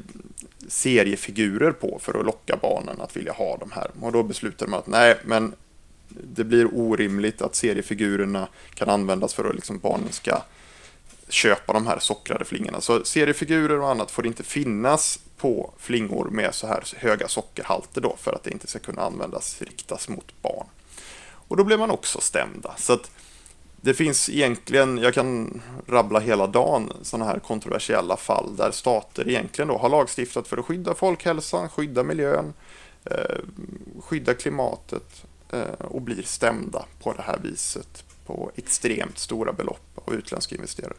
seriefigurer 0.67 1.71
på 1.71 1.99
för 2.01 2.19
att 2.19 2.25
locka 2.25 2.57
barnen 2.61 3.01
att 3.01 3.17
vilja 3.17 3.33
ha 3.33 3.57
de 3.57 3.71
här. 3.71 3.91
Och 4.01 4.11
då 4.11 4.23
beslutade 4.23 4.71
man 4.71 4.79
att 4.79 4.87
nej, 4.87 5.17
men 5.25 5.55
det 6.07 6.43
blir 6.43 6.67
orimligt 6.73 7.41
att 7.41 7.55
seriefigurerna 7.55 8.47
kan 8.73 8.89
användas 8.89 9.33
för 9.33 9.49
att 9.49 9.55
liksom 9.55 9.79
barnen 9.79 10.11
ska 10.11 10.41
köpa 11.29 11.73
de 11.73 11.87
här 11.87 11.99
sockrade 11.99 12.45
flingorna. 12.45 12.81
Så 12.81 13.03
seriefigurer 13.05 13.79
och 13.79 13.89
annat 13.89 14.11
får 14.11 14.27
inte 14.27 14.43
finnas 14.43 15.19
på 15.37 15.73
flingor 15.77 16.29
med 16.29 16.55
så 16.55 16.67
här 16.67 16.83
höga 16.97 17.27
sockerhalter 17.27 18.01
då 18.01 18.15
för 18.19 18.33
att 18.33 18.43
det 18.43 18.51
inte 18.51 18.67
ska 18.67 18.79
kunna 18.79 19.01
användas 19.01 19.61
riktas 19.61 20.09
mot 20.09 20.41
barn. 20.41 20.67
Och 21.47 21.57
då 21.57 21.63
blir 21.63 21.77
man 21.77 21.91
också 21.91 22.21
stämda. 22.21 22.73
Så 22.77 22.93
att 22.93 23.11
det 23.81 23.93
finns 23.93 24.29
egentligen, 24.29 24.97
jag 24.97 25.13
kan 25.13 25.61
rabbla 25.87 26.19
hela 26.19 26.47
dagen, 26.47 26.93
sådana 27.01 27.25
här 27.25 27.39
kontroversiella 27.39 28.17
fall 28.17 28.55
där 28.55 28.71
stater 28.71 29.29
egentligen 29.29 29.67
då 29.67 29.77
har 29.77 29.89
lagstiftat 29.89 30.47
för 30.47 30.57
att 30.57 30.65
skydda 30.65 30.95
folkhälsan, 30.95 31.69
skydda 31.69 32.03
miljön, 32.03 32.53
eh, 33.05 33.37
skydda 34.03 34.33
klimatet 34.33 35.25
eh, 35.51 35.85
och 35.85 36.01
blir 36.01 36.23
stämda 36.23 36.85
på 37.01 37.13
det 37.13 37.21
här 37.21 37.39
viset 37.43 38.03
på 38.25 38.51
extremt 38.55 39.17
stora 39.17 39.53
belopp 39.53 40.01
av 40.05 40.13
utländska 40.13 40.55
investerare. 40.55 40.97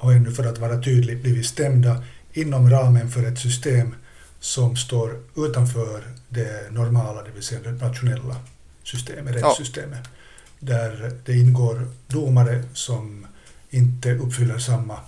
Och 0.00 0.12
ännu 0.12 0.30
för 0.30 0.44
att 0.44 0.58
vara 0.58 0.82
tydlig, 0.82 1.22
blir 1.22 1.34
vi 1.34 1.42
stämda 1.42 2.04
inom 2.32 2.70
ramen 2.70 3.10
för 3.10 3.26
ett 3.26 3.38
system 3.38 3.94
som 4.40 4.76
står 4.76 5.20
utanför 5.36 6.02
det 6.28 6.72
normala, 6.72 7.22
det 7.22 7.30
vill 7.30 7.42
säga 7.42 7.60
det 7.62 7.72
nationella 7.72 8.36
systemet, 8.82 9.34
rättssystemet. 9.36 10.00
Ja. 10.02 10.10
Där 10.58 11.12
det 11.24 11.32
ingår 11.32 11.88
domare 12.06 12.64
som 12.72 13.26
inte 13.70 14.14
uppfyller 14.14 14.58
samma 14.58 14.98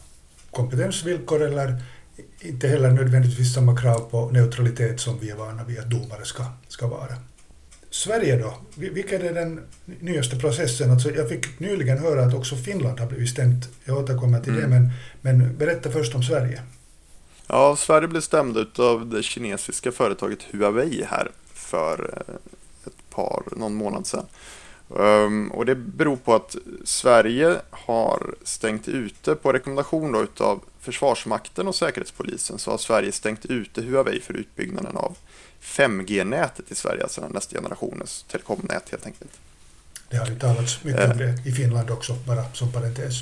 kompetensvillkor 0.51 1.43
eller 1.43 1.83
inte 2.41 2.69
heller 2.69 2.91
nödvändigtvis 2.91 3.55
samma 3.55 3.77
krav 3.77 3.99
på 3.99 4.31
neutralitet 4.31 5.01
som 5.01 5.19
vi 5.19 5.31
är 5.31 5.37
vana 5.37 5.65
vid 5.65 5.79
att 5.79 5.91
domare 5.91 6.25
ska, 6.25 6.45
ska 6.69 6.87
vara. 6.87 7.17
Sverige 7.93 8.37
då? 8.37 8.55
Vilken 8.75 9.23
är 9.23 9.33
den 9.33 9.61
nyaste 10.01 10.37
processen? 10.37 10.91
Alltså 10.91 11.11
jag 11.11 11.29
fick 11.29 11.61
nyligen 11.61 11.99
höra 11.99 12.25
att 12.25 12.35
också 12.35 12.57
Finland 12.57 13.01
har 13.01 13.07
blivit 13.07 13.31
stämt. 13.31 13.69
Jag 13.85 13.99
återkommer 13.99 14.41
till 14.41 14.53
mm. 14.53 14.63
det, 14.63 14.69
men, 14.69 14.91
men 15.21 15.57
berätta 15.57 15.91
först 15.91 16.15
om 16.15 16.23
Sverige. 16.23 16.63
Ja, 17.47 17.77
Sverige 17.77 18.09
blev 18.09 18.21
stämd 18.21 18.79
av 18.79 19.07
det 19.07 19.23
kinesiska 19.23 19.93
företaget 19.93 20.39
Huawei 20.51 21.05
här 21.11 21.31
för 21.55 22.25
eh, 22.29 22.35
ett 22.87 23.11
par, 23.11 23.43
någon 23.57 23.75
månad 23.75 24.07
sedan. 24.07 24.27
Um, 24.89 25.51
och 25.51 25.67
det 25.67 25.75
beror 25.75 26.17
på 26.17 26.35
att 26.35 26.57
Sverige 26.85 27.57
har 27.71 28.35
stängt 28.43 28.89
ute, 28.89 29.35
på 29.35 29.53
rekommendation 29.53 30.13
då 30.13 30.23
utav 30.23 30.61
Försvarsmakten 30.81 31.69
och 31.69 31.75
Säkerhetspolisen, 31.75 32.59
så 32.59 32.71
har 32.71 32.79
Sverige 32.79 33.13
stängt 33.13 33.47
ute 33.47 33.83
Huawei 33.83 34.21
för 34.21 34.35
utbyggnaden 34.35 34.97
av 34.97 35.17
5G-nätet 35.63 36.71
i 36.71 36.75
Sverige, 36.75 37.03
alltså 37.03 37.29
nästa 37.29 37.57
generationens 37.57 38.25
telekomnät 38.31 38.91
helt 38.91 39.07
enkelt. 39.07 39.31
Det 40.09 40.17
har 40.17 40.27
ju 40.27 40.39
talats 40.39 40.85
mycket 40.85 41.11
om 41.11 41.19
det 41.19 41.43
i 41.45 41.53
Finland 41.53 41.91
också, 41.91 42.15
bara 42.15 42.45
som 42.53 42.73
parentes. 42.73 43.15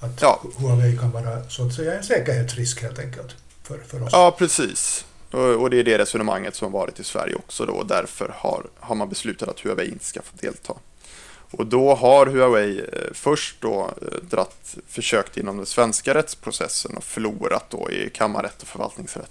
Att 0.00 0.22
ja. 0.22 0.42
Huawei 0.58 0.96
kan 0.96 1.10
vara 1.10 1.48
så 1.48 1.66
att 1.66 1.74
säga 1.74 1.94
en 1.94 2.04
säkerhetsrisk 2.04 2.82
helt 2.82 2.98
enkelt 2.98 3.36
för, 3.62 3.78
för 3.78 4.02
oss. 4.02 4.08
Ja, 4.12 4.36
precis. 4.38 5.04
Och 5.30 5.70
det 5.70 5.80
är 5.80 5.84
det 5.84 5.98
resonemanget 5.98 6.54
som 6.54 6.72
har 6.72 6.80
varit 6.80 7.00
i 7.00 7.04
Sverige 7.04 7.34
också 7.34 7.66
då. 7.66 7.72
Och 7.72 7.86
därför 7.86 8.34
har, 8.36 8.66
har 8.80 8.94
man 8.94 9.08
beslutat 9.08 9.48
att 9.48 9.60
Huawei 9.60 9.88
inte 9.88 10.04
ska 10.04 10.22
få 10.22 10.36
delta. 10.40 10.74
Och 11.50 11.66
då 11.66 11.94
har 11.94 12.26
Huawei 12.26 12.78
eh, 12.78 13.12
först 13.12 13.56
då 13.60 13.90
eh, 14.02 14.18
dratt, 14.30 14.76
försökt 14.88 15.36
inom 15.36 15.56
den 15.56 15.66
svenska 15.66 16.14
rättsprocessen 16.14 16.96
och 16.96 17.04
förlorat 17.04 17.64
då 17.70 17.90
i 17.90 18.10
kammarrätt 18.10 18.62
och 18.62 18.68
förvaltningsrätt. 18.68 19.30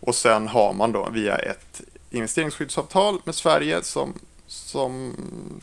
Och 0.00 0.14
sen 0.14 0.48
har 0.48 0.72
man 0.72 0.92
då 0.92 1.08
via 1.12 1.36
ett 1.36 1.80
investeringsskyddsavtal 2.10 3.18
med 3.24 3.34
Sverige 3.34 3.82
som, 3.82 4.14
som 4.46 5.16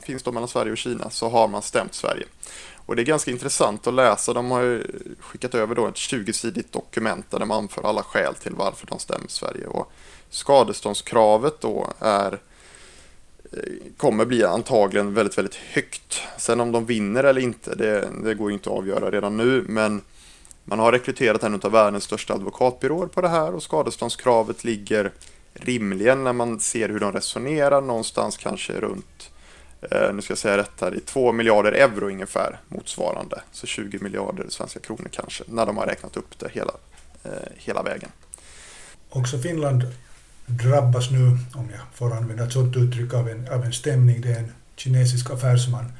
finns 0.03 0.23
då 0.23 0.31
mellan 0.31 0.47
Sverige 0.47 0.71
och 0.71 0.77
Kina 0.77 1.09
så 1.09 1.29
har 1.29 1.47
man 1.47 1.61
stämt 1.61 1.93
Sverige. 1.93 2.25
Och 2.85 2.95
det 2.95 3.01
är 3.01 3.05
ganska 3.05 3.31
intressant 3.31 3.87
att 3.87 3.93
läsa. 3.93 4.33
De 4.33 4.51
har 4.51 4.61
ju 4.61 4.83
skickat 5.19 5.55
över 5.55 5.75
då 5.75 5.87
ett 5.87 5.95
20-sidigt 5.95 6.71
dokument 6.71 7.31
där 7.31 7.39
de 7.39 7.51
anför 7.51 7.87
alla 7.87 8.03
skäl 8.03 8.35
till 8.35 8.55
varför 8.55 8.87
de 8.87 8.99
stämmer 8.99 9.27
Sverige. 9.27 9.67
Och 9.67 9.91
skadeståndskravet 10.29 11.61
då 11.61 11.93
är 11.99 12.39
eh, 13.51 13.59
kommer 13.97 14.25
bli 14.25 14.43
antagligen 14.43 15.13
väldigt, 15.13 15.37
väldigt 15.37 15.55
högt. 15.55 16.21
Sen 16.37 16.59
om 16.59 16.71
de 16.71 16.85
vinner 16.85 17.23
eller 17.23 17.41
inte, 17.41 17.75
det, 17.75 18.09
det 18.23 18.35
går 18.35 18.49
ju 18.49 18.53
inte 18.53 18.69
att 18.69 18.77
avgöra 18.77 19.11
redan 19.11 19.37
nu, 19.37 19.65
men 19.67 20.01
man 20.63 20.79
har 20.79 20.91
rekryterat 20.91 21.43
en 21.43 21.61
av 21.63 21.71
världens 21.71 22.03
största 22.03 22.33
advokatbyråer 22.33 23.07
på 23.07 23.21
det 23.21 23.29
här 23.29 23.55
och 23.55 23.63
skadeståndskravet 23.63 24.63
ligger 24.63 25.11
rimligen 25.55 26.23
när 26.23 26.33
man 26.33 26.59
ser 26.59 26.89
hur 26.89 26.99
de 26.99 27.11
resonerar 27.11 27.81
någonstans 27.81 28.37
kanske 28.37 28.73
runt, 28.73 29.31
eh, 29.91 30.13
nu 30.13 30.21
ska 30.21 30.31
jag 30.31 30.37
säga 30.37 30.57
rätt 30.57 30.81
här, 30.81 30.95
i 30.95 30.99
2 30.99 31.31
miljarder 31.31 31.71
euro 31.71 32.07
ungefär 32.07 32.59
motsvarande. 32.67 33.41
Så 33.51 33.67
20 33.67 33.99
miljarder 33.99 34.45
svenska 34.49 34.79
kronor 34.79 35.09
kanske, 35.11 35.43
när 35.47 35.65
de 35.65 35.77
har 35.77 35.85
räknat 35.85 36.17
upp 36.17 36.39
det 36.39 36.49
hela, 36.51 36.73
eh, 37.23 37.31
hela 37.55 37.83
vägen. 37.83 38.09
Också 39.09 39.39
Finland 39.39 39.83
drabbas 40.45 41.11
nu, 41.11 41.37
om 41.55 41.69
jag 41.71 41.81
får 41.93 42.13
använda 42.13 42.43
ett 42.43 42.53
sådant 42.53 42.77
uttryck, 42.77 43.13
av 43.13 43.29
en, 43.29 43.47
av 43.47 43.63
en 43.63 43.73
stämning. 43.73 44.21
Det 44.21 44.31
är 44.31 44.39
en 44.39 44.51
kinesisk 44.75 45.29
affärsman 45.31 45.91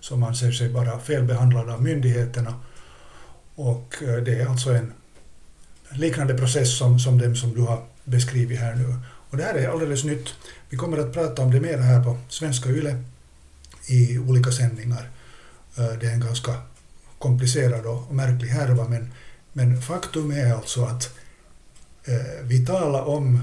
som 0.00 0.22
anser 0.22 0.52
sig 0.52 0.68
vara 0.68 0.98
felbehandlad 0.98 1.70
av 1.70 1.82
myndigheterna. 1.82 2.54
Och 3.54 4.02
eh, 4.02 4.16
det 4.16 4.40
är 4.40 4.46
alltså 4.46 4.70
en 4.70 4.92
liknande 5.90 6.34
process 6.34 6.78
som, 6.78 6.98
som 6.98 7.18
den 7.18 7.36
som 7.36 7.54
du 7.54 7.60
har 7.60 7.82
beskrivit 8.04 8.60
här 8.60 8.74
nu. 8.74 8.94
Och 9.30 9.36
det 9.36 9.42
här 9.42 9.54
är 9.54 9.68
alldeles 9.68 10.04
nytt. 10.04 10.28
Vi 10.70 10.76
kommer 10.76 10.98
att 10.98 11.12
prata 11.12 11.42
om 11.42 11.50
det 11.50 11.60
mer 11.60 11.78
här 11.78 12.04
på 12.04 12.18
Svenska 12.28 12.68
Yle 12.68 13.04
i 13.86 14.18
olika 14.18 14.52
sändningar. 14.52 15.10
Eh, 15.78 15.92
det 16.00 16.06
är 16.06 16.12
en 16.12 16.20
ganska 16.20 16.54
komplicerad 17.18 17.86
och 17.86 18.14
märklig 18.14 18.48
härva 18.48 18.88
men, 18.88 19.12
men 19.52 19.82
faktum 19.82 20.30
är 20.30 20.54
alltså 20.54 20.84
att 20.84 21.18
eh, 22.04 22.42
vi 22.42 22.66
talar 22.66 23.02
om 23.02 23.42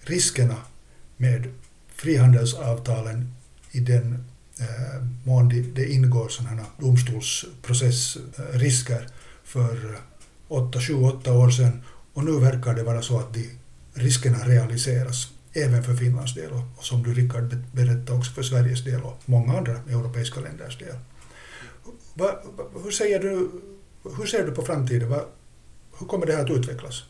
riskerna 0.00 0.56
med 1.16 1.48
frihandelsavtalen 1.94 3.34
i 3.70 3.80
den 3.80 4.24
eh, 4.60 5.02
mån 5.24 5.48
det, 5.48 5.62
det 5.62 5.92
ingår 5.92 6.28
sådana 6.28 6.66
domstolsprocessrisker 6.78 9.00
eh, 9.00 9.06
för 9.44 9.98
8, 10.48 10.80
7, 10.80 10.94
8 10.94 11.32
år 11.32 11.50
sedan 11.50 11.82
och 12.12 12.24
nu 12.24 12.40
verkar 12.40 12.74
det 12.74 12.82
vara 12.82 13.02
så 13.02 13.18
att 13.18 13.34
de 13.34 13.50
riskerna 13.94 14.38
realiseras 14.38 15.30
även 15.52 15.82
för 15.82 15.94
Finlands 15.94 16.34
del 16.34 16.52
och 16.52 16.84
som 16.84 17.02
du 17.02 17.14
Rickard 17.14 17.56
berättade 17.72 18.18
också 18.18 18.32
för 18.32 18.42
Sveriges 18.42 18.84
del 18.84 19.02
och 19.02 19.22
många 19.24 19.58
andra 19.58 19.72
europeiska 19.72 20.40
länders 20.40 20.78
del. 20.78 20.96
Va, 22.14 22.42
va, 22.56 22.64
hur, 22.84 22.90
säger 22.90 23.20
du, 23.20 23.50
hur 24.18 24.26
ser 24.26 24.46
du 24.46 24.52
på 24.52 24.62
framtiden? 24.62 25.08
Va, 25.08 25.24
hur 25.98 26.06
kommer 26.06 26.26
det 26.26 26.32
här 26.32 26.44
att 26.44 26.50
utvecklas? 26.50 27.02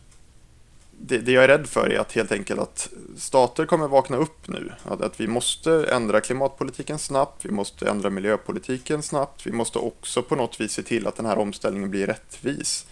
Det, 0.90 1.18
det, 1.18 1.32
jag 1.32 1.44
är 1.44 1.48
rädd 1.48 1.66
för 1.66 1.90
är 1.90 1.98
att 1.98 2.12
helt 2.12 2.32
enkelt 2.32 2.60
att 2.60 2.88
stater 3.16 3.66
kommer 3.66 3.88
vakna 3.88 4.16
upp 4.16 4.48
nu. 4.48 4.72
Att, 4.84 5.00
att 5.00 5.20
vi 5.20 5.26
måste 5.26 5.84
ändra 5.84 6.20
klimatpolitiken 6.20 6.98
snabbt, 6.98 7.44
vi 7.44 7.50
måste 7.50 7.88
ändra 7.88 8.10
miljöpolitiken 8.10 9.02
snabbt, 9.02 9.46
vi 9.46 9.52
måste 9.52 9.78
också 9.78 10.22
på 10.22 10.36
något 10.36 10.60
vis 10.60 10.72
se 10.72 10.82
till 10.82 11.06
att 11.06 11.16
den 11.16 11.26
här 11.26 11.38
omställningen 11.38 11.90
blir 11.90 12.06
rättvis. 12.06 12.86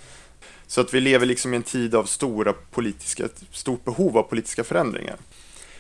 Så 0.71 0.81
att 0.81 0.95
vi 0.95 1.01
lever 1.01 1.27
liksom 1.27 1.55
i 1.55 1.57
en 1.57 1.63
tid 1.63 1.95
av 1.95 2.05
stora 2.05 2.53
politiska, 2.53 3.29
stort 3.51 3.85
behov 3.85 4.19
av 4.19 4.23
politiska 4.23 4.65
förändringar. 4.65 5.17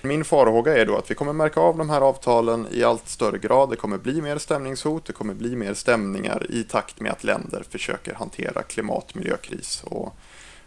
Min 0.02 0.24
farhåga 0.24 0.76
är 0.76 0.86
då 0.86 0.96
att 0.96 1.10
vi 1.10 1.14
kommer 1.14 1.32
märka 1.32 1.60
av 1.60 1.78
de 1.78 1.90
här 1.90 2.00
avtalen 2.00 2.66
i 2.70 2.84
allt 2.84 3.08
större 3.08 3.38
grad. 3.38 3.70
Det 3.70 3.76
kommer 3.76 3.98
bli 3.98 4.22
mer 4.22 4.38
stämningshot, 4.38 5.04
det 5.04 5.12
kommer 5.12 5.34
bli 5.34 5.56
mer 5.56 5.74
stämningar 5.74 6.46
i 6.50 6.64
takt 6.64 7.00
med 7.00 7.12
att 7.12 7.24
länder 7.24 7.64
försöker 7.70 8.14
hantera 8.14 8.62
klimat 8.62 9.10
och 9.10 9.16
miljökris 9.16 9.82
och, 9.84 10.14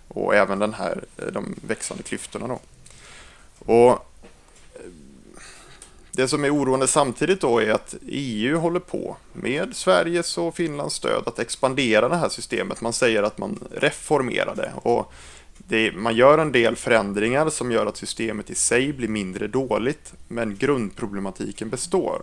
och 0.08 0.36
även 0.36 0.60
den 0.60 0.74
här, 0.74 1.04
de 1.32 1.56
växande 1.68 2.04
klyftorna. 2.04 2.48
Då. 2.48 2.60
Och 3.74 4.13
det 6.16 6.28
som 6.28 6.46
är 6.46 6.56
oroande 6.56 6.88
samtidigt 6.88 7.42
då 7.42 7.60
är 7.60 7.72
att 7.72 7.96
EU 8.08 8.58
håller 8.58 8.80
på 8.80 9.18
med 9.34 9.76
Sveriges 9.76 10.38
och 10.38 10.56
Finlands 10.56 10.96
stöd 10.96 11.24
att 11.26 11.40
expandera 11.40 12.10
det 12.10 12.16
här 12.16 12.30
systemet. 12.30 12.82
Man 12.82 12.94
säger 12.94 13.24
att 13.24 13.38
man 13.38 13.60
reformerar 13.72 14.56
det 14.56 14.72
och 14.76 15.14
det, 15.58 15.92
man 15.92 16.16
gör 16.16 16.38
en 16.38 16.52
del 16.52 16.76
förändringar 16.76 17.50
som 17.50 17.72
gör 17.72 17.86
att 17.86 17.98
systemet 17.98 18.50
i 18.50 18.56
sig 18.56 18.94
blir 18.94 19.08
mindre 19.08 19.48
dåligt, 19.48 20.14
men 20.28 20.58
grundproblematiken 20.58 21.70
består. 21.70 22.22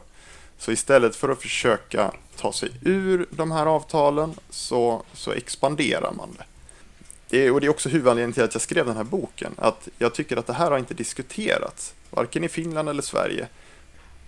Så 0.59 0.72
istället 0.72 1.16
för 1.16 1.29
att 1.29 1.42
försöka 1.42 2.12
ta 2.37 2.53
sig 2.53 2.70
ur 2.83 3.26
de 3.31 3.50
här 3.50 3.66
avtalen 3.66 4.35
så, 4.50 5.03
så 5.12 5.33
expanderar 5.33 6.12
man 6.12 6.29
det. 6.38 6.44
det. 7.29 7.50
Och 7.50 7.61
det 7.61 7.66
är 7.66 7.70
också 7.70 7.88
huvudanledningen 7.88 8.33
till 8.33 8.42
att 8.42 8.55
jag 8.55 8.62
skrev 8.62 8.87
den 8.87 8.96
här 8.96 9.05
boken, 9.05 9.53
att 9.57 9.88
jag 9.98 10.14
tycker 10.14 10.37
att 10.37 10.46
det 10.46 10.53
här 10.53 10.70
har 10.70 10.79
inte 10.79 10.94
diskuterats, 10.94 11.94
varken 12.11 12.44
i 12.44 12.48
Finland 12.48 12.88
eller 12.88 13.03
Sverige. 13.03 13.48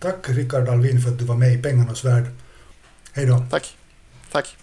Tack 0.03 0.29
Rickard 0.29 0.69
Alvin 0.69 1.01
för 1.01 1.11
att 1.11 1.19
du 1.19 1.25
var 1.25 1.37
med 1.37 1.53
i 1.53 1.63
Pengarnas 1.63 2.05
värld. 2.05 2.25
Hej 3.13 3.27
då. 3.27 3.45
Tack. 3.51 3.77
Tack. 4.33 4.57